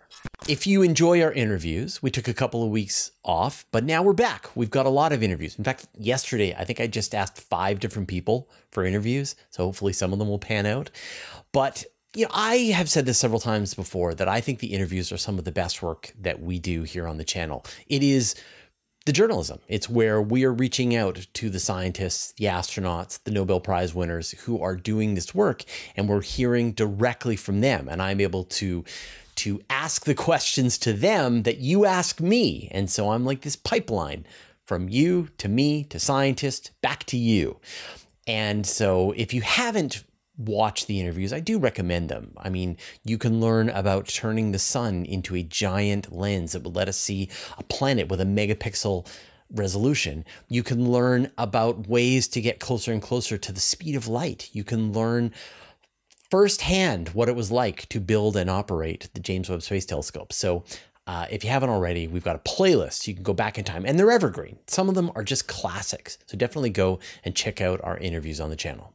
If 0.48 0.66
you 0.66 0.83
enjoy 0.83 1.22
our 1.22 1.33
interviews, 1.33 2.03
we 2.03 2.11
took 2.11 2.26
a 2.26 2.35
couple 2.35 2.62
of 2.62 2.70
weeks 2.70 3.12
off, 3.24 3.66
but 3.70 3.85
now 3.85 4.03
we're 4.03 4.14
back. 4.14 4.48
We've 4.57 4.70
got 4.70 4.87
a 4.87 4.90
lot 4.90 5.12
of 5.12 5.22
interviews. 5.22 5.57
In 5.57 5.64
fact, 5.64 5.87
yesterday, 5.96 6.55
I 6.55 6.64
think 6.64 6.81
I 6.81 6.87
just 6.87 7.14
asked 7.14 7.40
five 7.40 7.79
different 7.79 8.09
people 8.09 8.48
for 8.70 8.85
interviews. 8.85 9.37
So 9.50 9.64
hopefully 9.64 9.92
some 9.92 10.12
of 10.12 10.18
them 10.18 10.29
will 10.29 10.38
pan 10.38 10.66
out. 10.66 10.90
But 11.53 11.85
you 12.14 12.24
know, 12.24 12.31
I 12.35 12.57
have 12.74 12.90
said 12.90 13.07
this 13.07 13.18
several 13.18 13.38
times 13.38 13.74
before 13.74 14.14
that 14.14 14.29
I 14.29 14.40
think 14.40 14.59
the 14.59 14.74
interviews 14.74 15.12
are 15.12 15.18
some 15.18 15.38
of 15.38 15.44
the 15.44 15.53
best 15.53 15.83
work 15.83 16.12
that 16.18 16.40
we 16.40 16.59
do 16.59 16.83
here 16.83 17.07
on 17.07 17.18
the 17.18 17.24
channel. 17.24 17.64
It 17.87 18.03
is 18.03 18.35
the 19.07 19.12
journalism. 19.12 19.61
It's 19.68 19.88
where 19.88 20.20
we 20.20 20.44
are 20.44 20.53
reaching 20.53 20.96
out 20.96 21.26
to 21.35 21.50
the 21.50 21.61
scientists, 21.61 22.33
the 22.33 22.46
astronauts, 22.46 23.22
the 23.22 23.31
Nobel 23.31 23.61
Prize 23.61 23.94
winners 23.94 24.33
who 24.33 24.61
are 24.61 24.76
doing 24.76 25.14
this 25.14 25.35
work, 25.35 25.64
and 25.96 26.09
we're 26.09 26.22
hearing 26.22 26.72
directly 26.72 27.37
from 27.37 27.61
them. 27.61 27.88
And 27.88 28.03
I'm 28.03 28.20
able 28.20 28.44
to 28.44 28.85
to 29.40 29.62
ask 29.70 30.05
the 30.05 30.14
questions 30.14 30.76
to 30.79 30.92
them 30.92 31.44
that 31.44 31.59
you 31.59 31.87
ask 31.87 32.20
me. 32.20 32.68
And 32.72 32.90
so 32.90 33.11
I'm 33.11 33.24
like 33.24 33.40
this 33.40 33.57
pipeline 33.57 34.26
from 34.64 34.88
you 34.88 35.29
to 35.38 35.48
me 35.48 35.85
to 35.85 35.98
scientists 35.98 36.70
back 36.83 37.05
to 37.05 37.16
you. 37.16 37.59
And 38.26 38.66
so 38.66 39.12
if 39.16 39.33
you 39.33 39.40
haven't 39.40 40.05
watched 40.37 40.87
the 40.87 41.00
interviews, 41.00 41.33
I 41.33 41.40
do 41.40 41.59
recommend 41.59 42.09
them. 42.09 42.33
I 42.37 42.50
mean, 42.50 42.76
you 43.05 43.18
can 43.18 43.40
learn 43.40 43.70
about 43.70 44.09
turning 44.09 44.53
the 44.53 44.59
sun 44.59 45.05
into 45.05 45.35
a 45.35 45.42
giant 45.42 46.12
lens 46.12 46.53
that 46.53 46.62
would 46.62 46.76
let 46.76 46.88
us 46.88 46.96
see 46.96 47.29
a 47.59 47.62
planet 47.62 48.09
with 48.09 48.20
a 48.20 48.24
megapixel 48.24 49.07
resolution. 49.50 50.24
You 50.48 50.62
can 50.62 50.90
learn 50.90 51.33
about 51.37 51.88
ways 51.88 52.29
to 52.29 52.40
get 52.40 52.61
closer 52.61 52.92
and 52.92 53.03
closer 53.03 53.37
to 53.38 53.53
the 53.53 53.61
speed 53.61 53.96
of 53.96 54.07
light. 54.07 54.50
You 54.53 54.64
can 54.64 54.92
learn 54.92 55.33
firsthand 56.31 57.11
what 57.11 57.29
it 57.29 57.37
was 57.37 57.51
like 57.51 57.88
to 57.88 58.01
build 58.01 58.37
and 58.37 58.49
operate 58.49 59.09
the 59.14 59.21
James 59.21 59.49
Webb 59.49 59.62
Space 59.62 59.85
Telescope. 59.85 60.33
So 60.33 60.64
uh, 61.07 61.27
if 61.31 61.43
you 61.43 61.51
haven't 61.51 61.71
already, 61.71 62.07
we've 62.07 62.25
got 62.25 62.37
a 62.37 62.38
playlist. 62.40 63.09
You 63.09 63.14
can 63.14 63.23
go 63.23 63.35
back 63.35 63.59
in 63.59 63.64
time 63.64 63.85
and 63.85 63.99
they're 63.99 64.12
evergreen. 64.12 64.59
Some 64.66 64.88
of 64.88 64.95
them 64.95 65.11
are 65.14 65.25
just 65.25 65.49
classics. 65.49 66.19
So 66.27 66.37
definitely 66.37 66.71
go 66.71 67.01
and 67.25 67.35
check 67.35 67.61
out 67.61 67.81
our 67.83 67.99
interviews 67.99 68.40
on 68.40 68.51
the 68.51 68.57
channel. 68.57 68.95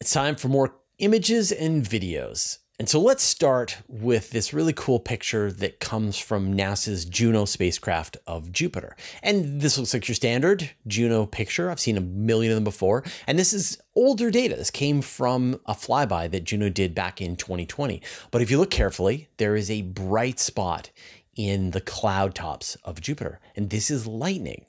It's 0.00 0.12
time 0.12 0.36
for 0.36 0.48
more 0.48 0.76
images 0.98 1.52
and 1.52 1.82
videos. 1.82 2.58
And 2.78 2.90
so 2.90 3.00
let's 3.00 3.22
start 3.22 3.78
with 3.88 4.30
this 4.30 4.52
really 4.52 4.74
cool 4.74 5.00
picture 5.00 5.50
that 5.50 5.80
comes 5.80 6.18
from 6.18 6.54
NASA's 6.54 7.06
Juno 7.06 7.46
spacecraft 7.46 8.18
of 8.26 8.52
Jupiter. 8.52 8.94
And 9.22 9.62
this 9.62 9.78
looks 9.78 9.94
like 9.94 10.06
your 10.06 10.14
standard 10.14 10.72
Juno 10.86 11.24
picture. 11.24 11.70
I've 11.70 11.80
seen 11.80 11.96
a 11.96 12.02
million 12.02 12.52
of 12.52 12.56
them 12.56 12.64
before. 12.64 13.02
And 13.26 13.38
this 13.38 13.54
is 13.54 13.80
older 13.94 14.30
data. 14.30 14.56
This 14.56 14.70
came 14.70 15.00
from 15.00 15.58
a 15.64 15.72
flyby 15.72 16.30
that 16.30 16.44
Juno 16.44 16.68
did 16.68 16.94
back 16.94 17.22
in 17.22 17.36
2020. 17.36 18.02
But 18.30 18.42
if 18.42 18.50
you 18.50 18.58
look 18.58 18.70
carefully, 18.70 19.28
there 19.38 19.56
is 19.56 19.70
a 19.70 19.80
bright 19.80 20.38
spot 20.38 20.90
in 21.34 21.70
the 21.70 21.80
cloud 21.80 22.34
tops 22.34 22.74
of 22.84 23.00
Jupiter. 23.00 23.40
And 23.56 23.70
this 23.70 23.90
is 23.90 24.06
lightning. 24.06 24.66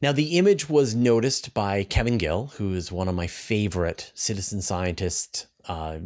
Now, 0.00 0.12
the 0.12 0.38
image 0.38 0.70
was 0.70 0.94
noticed 0.94 1.52
by 1.52 1.84
Kevin 1.84 2.16
Gill, 2.16 2.52
who 2.56 2.72
is 2.72 2.90
one 2.90 3.08
of 3.08 3.14
my 3.14 3.26
favorite 3.26 4.10
citizen 4.14 4.62
scientists, 4.62 5.46
uh, 5.68 5.98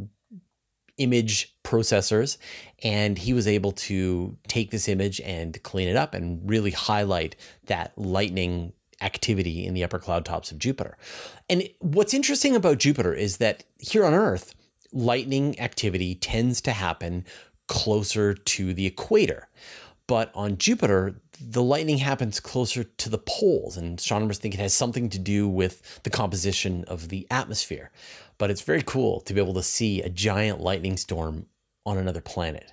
image 0.98 1.54
processors. 1.64 2.36
And 2.82 3.18
he 3.18 3.32
was 3.32 3.46
able 3.46 3.72
to 3.72 4.36
take 4.48 4.70
this 4.70 4.88
image 4.88 5.20
and 5.20 5.60
clean 5.62 5.88
it 5.88 5.96
up 5.96 6.14
and 6.14 6.48
really 6.48 6.70
highlight 6.70 7.36
that 7.66 7.92
lightning 7.96 8.72
activity 9.00 9.66
in 9.66 9.74
the 9.74 9.84
upper 9.84 9.98
cloud 9.98 10.24
tops 10.24 10.50
of 10.50 10.58
Jupiter. 10.58 10.96
And 11.48 11.68
what's 11.80 12.14
interesting 12.14 12.56
about 12.56 12.78
Jupiter 12.78 13.12
is 13.12 13.38
that 13.38 13.64
here 13.78 14.04
on 14.04 14.14
Earth, 14.14 14.54
lightning 14.92 15.58
activity 15.60 16.14
tends 16.14 16.60
to 16.62 16.72
happen 16.72 17.24
closer 17.66 18.34
to 18.34 18.72
the 18.72 18.86
equator. 18.86 19.48
But 20.06 20.30
on 20.34 20.58
Jupiter, 20.58 21.20
the 21.40 21.62
lightning 21.62 21.98
happens 21.98 22.38
closer 22.38 22.84
to 22.84 23.08
the 23.08 23.18
poles, 23.18 23.76
and 23.76 23.98
astronomers 23.98 24.38
think 24.38 24.54
it 24.54 24.60
has 24.60 24.74
something 24.74 25.08
to 25.10 25.18
do 25.18 25.48
with 25.48 26.02
the 26.04 26.10
composition 26.10 26.84
of 26.84 27.08
the 27.08 27.26
atmosphere. 27.30 27.90
But 28.38 28.50
it's 28.50 28.62
very 28.62 28.82
cool 28.82 29.20
to 29.20 29.34
be 29.34 29.40
able 29.40 29.54
to 29.54 29.62
see 29.62 30.02
a 30.02 30.08
giant 30.08 30.60
lightning 30.60 30.96
storm 30.96 31.46
on 31.86 31.98
another 31.98 32.20
planet. 32.20 32.72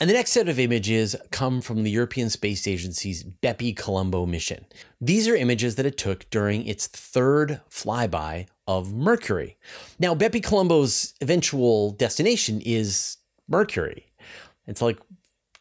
And 0.00 0.10
the 0.10 0.14
next 0.14 0.32
set 0.32 0.48
of 0.48 0.58
images 0.58 1.14
come 1.30 1.60
from 1.60 1.84
the 1.84 1.90
European 1.90 2.28
Space 2.28 2.66
Agency's 2.66 3.22
Bepi 3.22 3.72
Colombo 3.72 4.26
mission. 4.26 4.66
These 5.00 5.28
are 5.28 5.36
images 5.36 5.76
that 5.76 5.86
it 5.86 5.96
took 5.96 6.28
during 6.30 6.66
its 6.66 6.88
third 6.88 7.60
flyby 7.70 8.46
of 8.66 8.92
Mercury. 8.92 9.56
Now, 10.00 10.14
Bepi 10.14 10.40
Colombo's 10.40 11.14
eventual 11.20 11.92
destination 11.92 12.60
is 12.64 13.18
Mercury. 13.48 14.12
It's 14.66 14.82
like, 14.82 14.98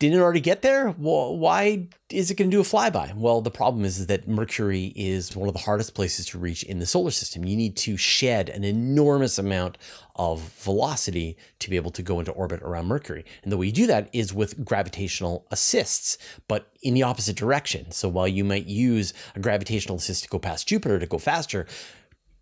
didn't 0.09 0.19
already 0.19 0.39
get 0.39 0.63
there? 0.63 0.95
Well, 0.97 1.37
why 1.37 1.87
is 2.09 2.31
it 2.31 2.35
going 2.35 2.49
to 2.49 2.57
do 2.57 2.61
a 2.61 2.63
flyby? 2.63 3.15
Well, 3.15 3.39
the 3.39 3.51
problem 3.51 3.85
is, 3.85 3.99
is 3.99 4.07
that 4.07 4.27
Mercury 4.27 4.91
is 4.95 5.35
one 5.35 5.47
of 5.47 5.53
the 5.53 5.61
hardest 5.61 5.93
places 5.93 6.25
to 6.27 6.39
reach 6.39 6.63
in 6.63 6.79
the 6.79 6.87
solar 6.87 7.11
system. 7.11 7.45
You 7.45 7.55
need 7.55 7.77
to 7.77 7.97
shed 7.97 8.49
an 8.49 8.63
enormous 8.63 9.37
amount 9.37 9.77
of 10.15 10.41
velocity 10.63 11.37
to 11.59 11.69
be 11.69 11.75
able 11.75 11.91
to 11.91 12.01
go 12.01 12.19
into 12.19 12.31
orbit 12.31 12.61
around 12.63 12.87
Mercury. 12.87 13.23
And 13.43 13.51
the 13.51 13.57
way 13.57 13.67
you 13.67 13.71
do 13.71 13.87
that 13.87 14.09
is 14.11 14.33
with 14.33 14.65
gravitational 14.65 15.45
assists, 15.51 16.17
but 16.47 16.73
in 16.81 16.95
the 16.95 17.03
opposite 17.03 17.35
direction. 17.35 17.91
So 17.91 18.09
while 18.09 18.27
you 18.27 18.43
might 18.43 18.65
use 18.65 19.13
a 19.35 19.39
gravitational 19.39 19.97
assist 19.97 20.23
to 20.23 20.29
go 20.29 20.39
past 20.39 20.67
Jupiter 20.67 20.97
to 20.97 21.05
go 21.05 21.19
faster, 21.19 21.67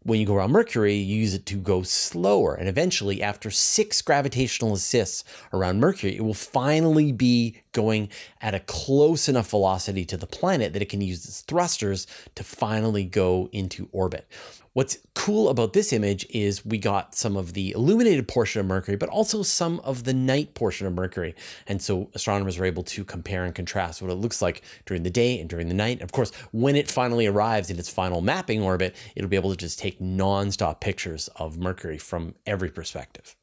when 0.04 0.20
you 0.20 0.26
go 0.26 0.36
around 0.36 0.52
Mercury, 0.52 0.96
you 0.96 1.18
use 1.18 1.34
it 1.34 1.46
to 1.48 1.56
go 1.56 1.84
slower. 1.84 2.56
And 2.56 2.70
eventually, 2.70 3.22
after 3.22 3.52
six 3.52 4.02
gravitational 4.02 4.74
assists 4.74 5.24
around 5.52 5.80
Mercury, 5.80 6.16
it 6.16 6.24
will 6.24 6.34
finally 6.34 7.12
be 7.12 7.62
going 7.74 8.10
at 8.42 8.56
a 8.56 8.62
close 8.62 9.28
enough 9.28 9.50
velocity 9.50 10.06
to 10.06 10.18
the 10.18 10.28
planet 10.28 10.74
that 10.74 10.82
it 10.82 10.90
can 10.90 11.02
use 11.02 11.26
its 11.26 11.42
thrusters 11.42 12.08
to 12.36 12.44
finally 12.44 13.04
go 13.04 13.50
into 13.52 13.90
orbit. 13.92 14.26
What's 14.74 15.00
cool 15.16 15.50
about 15.50 15.74
this 15.74 15.92
image 15.92 16.28
is 16.30 16.66
we 16.66 16.78
got 16.78 17.16
some 17.16 17.36
of 17.36 17.54
the 17.54 17.72
illuminated 17.72 18.28
portion 18.28 18.60
of 18.60 18.68
Mercury, 18.68 18.98
but 18.98 19.10
also 19.10 19.42
some 19.42 19.80
of 19.80 20.04
the 20.04 20.14
night 20.14 20.54
portion 20.54 20.86
of 20.86 20.94
Mercury. 20.94 21.34
And 21.66 21.82
so 21.82 22.12
astronomers 22.14 22.60
are 22.60 22.66
able 22.66 22.84
to 22.84 23.04
compare 23.04 23.46
and 23.46 23.56
contrast 23.56 24.02
what 24.02 24.12
it 24.12 24.16
looks 24.16 24.42
like 24.42 24.62
during 24.86 25.04
the 25.04 25.10
day 25.10 25.40
and 25.40 25.50
during 25.50 25.70
the 25.70 25.74
night. 25.74 26.02
Of 26.02 26.12
course, 26.12 26.32
when 26.52 26.76
it 26.76 26.90
finally 26.90 27.26
arrives 27.26 27.70
in 27.70 27.80
its 27.80 27.90
final 27.90 28.22
mapping 28.22 28.62
orbit, 28.62 28.96
it'll 29.16 29.30
be 29.30 29.36
able 29.36 29.52
to 29.52 29.58
just 29.58 29.80
take 29.80 30.00
nonstop 30.00 30.82
pictures 30.82 31.30
of 31.36 31.58
Mercury 31.58 31.98
from 31.98 32.36
every 32.46 32.70
perspective. 32.70 33.36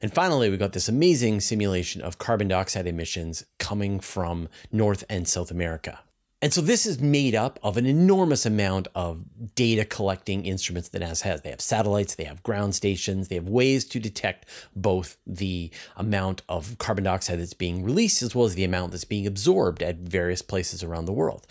And 0.00 0.12
finally, 0.12 0.48
we 0.48 0.56
got 0.56 0.72
this 0.72 0.88
amazing 0.88 1.40
simulation 1.40 2.00
of 2.02 2.18
carbon 2.18 2.48
dioxide 2.48 2.86
emissions 2.86 3.44
coming 3.58 4.00
from 4.00 4.48
North 4.70 5.04
and 5.08 5.26
South 5.28 5.50
America. 5.50 6.00
And 6.42 6.52
so 6.52 6.60
this 6.60 6.84
is 6.86 7.00
made 7.00 7.36
up 7.36 7.60
of 7.62 7.76
an 7.76 7.86
enormous 7.86 8.44
amount 8.44 8.88
of 8.96 9.24
data 9.54 9.84
collecting 9.84 10.44
instruments 10.44 10.88
that 10.88 11.00
NASA 11.00 11.22
has. 11.22 11.42
They 11.42 11.50
have 11.50 11.60
satellites, 11.60 12.16
they 12.16 12.24
have 12.24 12.42
ground 12.42 12.74
stations, 12.74 13.28
they 13.28 13.36
have 13.36 13.48
ways 13.48 13.84
to 13.86 14.00
detect 14.00 14.48
both 14.74 15.16
the 15.24 15.70
amount 15.96 16.42
of 16.48 16.76
carbon 16.78 17.04
dioxide 17.04 17.38
that's 17.38 17.54
being 17.54 17.84
released 17.84 18.22
as 18.22 18.34
well 18.34 18.44
as 18.44 18.56
the 18.56 18.64
amount 18.64 18.90
that's 18.90 19.04
being 19.04 19.26
absorbed 19.26 19.84
at 19.84 19.98
various 19.98 20.42
places 20.42 20.82
around 20.82 21.04
the 21.04 21.12
world. 21.12 21.46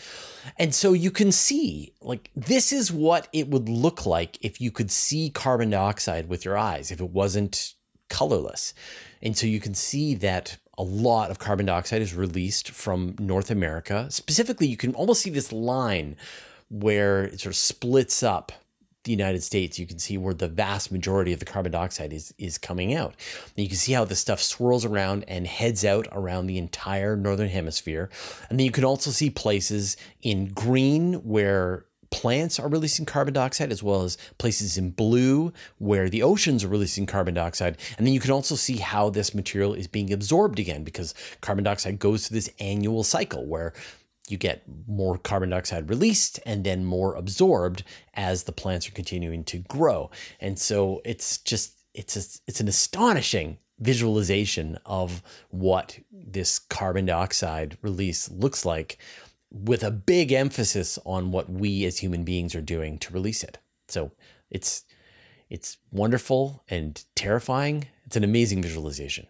And 0.60 0.76
so 0.76 0.92
you 0.92 1.10
can 1.10 1.32
see, 1.32 1.94
like, 2.02 2.30
this 2.36 2.74
is 2.74 2.92
what 2.92 3.30
it 3.32 3.48
would 3.48 3.70
look 3.70 4.06
like 4.06 4.38
if 4.42 4.60
you 4.60 4.72
could 4.72 4.92
see 4.92 5.30
carbon 5.30 5.70
dioxide 5.70 6.28
with 6.28 6.44
your 6.44 6.58
eyes, 6.58 6.92
if 6.92 7.00
it 7.00 7.12
wasn't 7.12 7.76
colorless. 8.10 8.74
And 9.22 9.38
so 9.38 9.48
you 9.48 9.62
can 9.62 9.74
see 9.74 10.16
that 10.16 10.58
a 10.78 10.84
lot 10.84 11.32
of 11.32 11.40
carbon 11.40 11.66
dioxide 11.66 12.02
is 12.02 12.16
released 12.16 12.72
from 12.72 13.16
North 13.20 13.52
America. 13.52 14.08
Specifically, 14.10 14.68
you 14.68 14.78
can 14.78 14.96
almost 14.96 15.22
see 15.22 15.30
this 15.30 15.52
line 15.52 16.16
where 16.70 17.26
it 17.26 17.42
sort 17.42 17.54
of 17.54 17.58
splits 17.58 18.24
up 18.24 18.52
the 19.04 19.12
United 19.12 19.44
States. 19.44 19.80
You 19.80 19.88
can 19.88 20.00
see 20.00 20.18
where 20.18 20.34
the 20.34 20.48
vast 20.48 20.92
majority 20.92 21.34
of 21.34 21.40
the 21.40 21.46
carbon 21.46 21.72
dioxide 21.72 22.14
is 22.14 22.34
is 22.38 22.58
coming 22.58 22.94
out. 22.94 23.16
And 23.56 23.64
you 23.64 23.68
can 23.68 23.78
see 23.78 23.94
how 23.94 24.06
the 24.06 24.16
stuff 24.16 24.42
swirls 24.42 24.86
around 24.86 25.26
and 25.28 25.48
heads 25.48 25.84
out 25.84 26.08
around 26.12 26.48
the 26.48 26.58
entire 26.58 27.16
northern 27.16 27.50
hemisphere. 27.50 28.10
And 28.50 28.60
then 28.60 28.66
you 28.66 28.72
can 28.72 28.86
also 28.86 29.12
see 29.12 29.30
places 29.30 29.98
in 30.22 30.48
green 30.54 31.16
where 31.16 31.86
plants 32.12 32.60
are 32.60 32.68
releasing 32.68 33.06
carbon 33.06 33.34
dioxide, 33.34 33.72
as 33.72 33.82
well 33.82 34.04
as 34.04 34.18
places 34.38 34.78
in 34.78 34.92
blue 34.92 35.52
where 35.80 36.10
the 36.10 36.22
oceans 36.22 36.64
are 36.64 36.68
releasing 36.68 37.06
carbon 37.06 37.34
dioxide. 37.34 37.78
And 37.98 38.06
then 38.06 38.14
you 38.14 38.20
can 38.20 38.32
also 38.32 38.56
see 38.56 38.78
how 38.78 39.10
this 39.10 39.34
material 39.34 39.74
is 39.74 39.88
being 39.88 40.14
absorbed 40.14 40.60
again, 40.60 40.84
because 40.84 41.16
carbon 41.42 41.64
dioxide 41.64 42.00
goes 42.00 42.28
through 42.28 42.36
this 42.36 42.52
annual 42.60 43.04
cycle 43.04 43.46
where 43.46 43.74
you 44.28 44.38
get 44.38 44.64
more 44.88 45.18
carbon 45.18 45.50
dioxide 45.50 45.90
released 45.90 46.40
and 46.46 46.64
then 46.64 46.86
more 46.86 47.16
absorbed 47.16 47.84
as 48.14 48.44
the 48.44 48.52
plants 48.52 48.88
are 48.88 48.94
continuing 48.94 49.44
to 49.46 49.58
grow. 49.58 50.10
And 50.40 50.60
so 50.60 51.02
it's 51.04 51.40
just 51.40 51.74
it's 51.94 52.16
a, 52.16 52.42
it's 52.48 52.62
an 52.62 52.68
astonishing 52.68 53.58
visualization 53.80 54.78
of 54.86 55.22
what 55.50 56.00
this 56.12 56.60
carbon 56.60 57.08
dioxide 57.08 57.78
release 57.82 58.30
looks 58.30 58.66
like 58.66 58.98
with 59.52 59.84
a 59.84 59.92
big 59.92 60.32
emphasis 60.32 60.98
on 61.06 61.32
what 61.32 61.50
we 61.50 61.86
as 61.86 62.00
human 62.00 62.24
beings 62.24 62.56
are 62.56 62.62
doing 62.62 62.98
to 63.00 63.14
release 63.14 63.44
it. 63.44 63.60
So 63.88 64.12
it's 64.50 64.86
it's 65.50 65.78
wonderful 65.92 66.64
and 66.70 67.04
terrifying. 67.14 67.88
It's 68.06 68.16
an 68.16 68.24
amazing 68.24 68.62
visualization. 68.62 69.28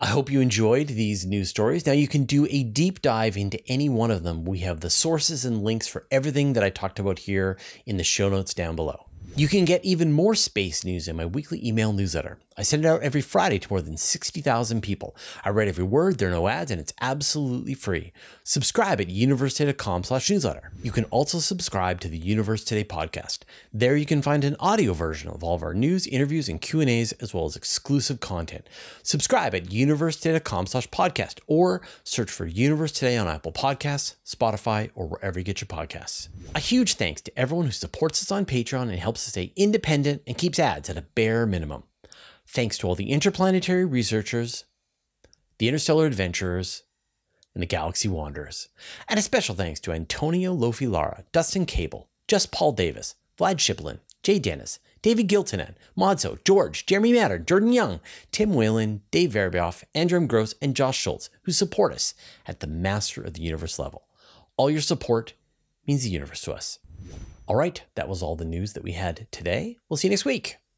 I 0.00 0.06
hope 0.06 0.30
you 0.30 0.40
enjoyed 0.40 0.88
these 0.88 1.26
news 1.26 1.50
stories. 1.50 1.84
Now 1.84 1.92
you 1.92 2.08
can 2.08 2.24
do 2.24 2.46
a 2.48 2.62
deep 2.62 3.02
dive 3.02 3.36
into 3.36 3.60
any 3.68 3.88
one 3.88 4.10
of 4.10 4.22
them. 4.22 4.44
We 4.44 4.60
have 4.60 4.80
the 4.80 4.90
sources 4.90 5.44
and 5.44 5.64
links 5.64 5.88
for 5.88 6.06
everything 6.10 6.54
that 6.54 6.62
I 6.62 6.70
talked 6.70 6.98
about 6.98 7.18
here 7.20 7.58
in 7.84 7.96
the 7.96 8.04
show 8.04 8.28
notes 8.28 8.54
down 8.54 8.76
below. 8.76 9.06
You 9.36 9.48
can 9.48 9.64
get 9.64 9.84
even 9.84 10.12
more 10.12 10.34
space 10.34 10.84
news 10.84 11.08
in 11.08 11.16
my 11.16 11.26
weekly 11.26 11.64
email 11.66 11.92
newsletter. 11.92 12.38
I 12.58 12.62
send 12.62 12.84
it 12.84 12.88
out 12.88 13.02
every 13.02 13.20
Friday 13.20 13.60
to 13.60 13.68
more 13.70 13.80
than 13.80 13.96
60,000 13.96 14.80
people. 14.80 15.14
I 15.44 15.50
read 15.50 15.68
every 15.68 15.84
word, 15.84 16.18
there 16.18 16.28
are 16.28 16.32
no 16.32 16.48
ads, 16.48 16.72
and 16.72 16.80
it's 16.80 16.92
absolutely 17.00 17.74
free. 17.74 18.12
Subscribe 18.42 19.00
at 19.00 19.06
universetoday.com 19.06 20.02
slash 20.02 20.28
newsletter. 20.28 20.72
You 20.82 20.90
can 20.90 21.04
also 21.04 21.38
subscribe 21.38 22.00
to 22.00 22.08
the 22.08 22.18
Universe 22.18 22.64
Today 22.64 22.82
podcast. 22.82 23.40
There 23.72 23.96
you 23.96 24.06
can 24.06 24.22
find 24.22 24.42
an 24.42 24.56
audio 24.58 24.92
version 24.92 25.30
of 25.30 25.44
all 25.44 25.54
of 25.54 25.62
our 25.62 25.72
news, 25.72 26.08
interviews, 26.08 26.48
and 26.48 26.60
Q&As, 26.60 27.12
as 27.12 27.32
well 27.32 27.44
as 27.44 27.54
exclusive 27.54 28.18
content. 28.18 28.68
Subscribe 29.04 29.54
at 29.54 29.66
universetoday.com 29.66 30.66
slash 30.66 30.88
podcast 30.88 31.38
or 31.46 31.80
search 32.02 32.30
for 32.30 32.44
Universe 32.44 32.90
Today 32.90 33.16
on 33.16 33.28
Apple 33.28 33.52
Podcasts, 33.52 34.16
Spotify, 34.26 34.90
or 34.96 35.06
wherever 35.06 35.38
you 35.38 35.44
get 35.44 35.60
your 35.60 35.68
podcasts. 35.68 36.28
A 36.56 36.60
huge 36.60 36.94
thanks 36.94 37.20
to 37.22 37.38
everyone 37.38 37.66
who 37.66 37.72
supports 37.72 38.20
us 38.20 38.32
on 38.32 38.46
Patreon 38.46 38.88
and 38.88 38.98
helps 38.98 39.20
us 39.20 39.28
stay 39.28 39.52
independent 39.54 40.22
and 40.26 40.36
keeps 40.36 40.58
ads 40.58 40.90
at 40.90 40.96
a 40.96 41.02
bare 41.02 41.46
minimum. 41.46 41.84
Thanks 42.50 42.78
to 42.78 42.88
all 42.88 42.94
the 42.94 43.10
interplanetary 43.10 43.84
researchers, 43.84 44.64
the 45.58 45.68
interstellar 45.68 46.06
adventurers, 46.06 46.82
and 47.54 47.62
the 47.62 47.66
galaxy 47.66 48.08
wanderers. 48.08 48.68
And 49.06 49.18
a 49.18 49.22
special 49.22 49.54
thanks 49.54 49.80
to 49.80 49.92
Antonio 49.92 50.56
Lofi 50.56 50.90
Lara, 50.90 51.24
Dustin 51.30 51.66
Cable, 51.66 52.08
Just 52.26 52.50
Paul 52.50 52.72
Davis, 52.72 53.16
Vlad 53.38 53.58
Shiplin, 53.58 53.98
Jay 54.22 54.38
Dennis, 54.38 54.78
David 55.02 55.28
Giltonen, 55.28 55.74
Modzo, 55.96 56.38
George, 56.44 56.86
Jeremy 56.86 57.12
Matter, 57.12 57.38
Jordan 57.38 57.72
Young, 57.72 58.00
Tim 58.32 58.54
Whalen, 58.54 59.02
Dave 59.10 59.32
Verbeoff, 59.32 59.84
Andrew 59.94 60.26
Gross, 60.26 60.54
and 60.62 60.74
Josh 60.74 60.98
Schultz, 60.98 61.30
who 61.42 61.52
support 61.52 61.92
us 61.92 62.14
at 62.46 62.60
the 62.60 62.66
Master 62.66 63.22
of 63.22 63.34
the 63.34 63.42
Universe 63.42 63.78
level. 63.78 64.06
All 64.56 64.70
your 64.70 64.80
support 64.80 65.34
means 65.86 66.02
the 66.02 66.10
universe 66.10 66.40
to 66.42 66.52
us. 66.52 66.78
All 67.46 67.56
right, 67.56 67.82
that 67.94 68.08
was 68.08 68.22
all 68.22 68.36
the 68.36 68.44
news 68.44 68.72
that 68.72 68.82
we 68.82 68.92
had 68.92 69.26
today. 69.30 69.78
We'll 69.88 69.96
see 69.96 70.08
you 70.08 70.10
next 70.10 70.24
week. 70.24 70.58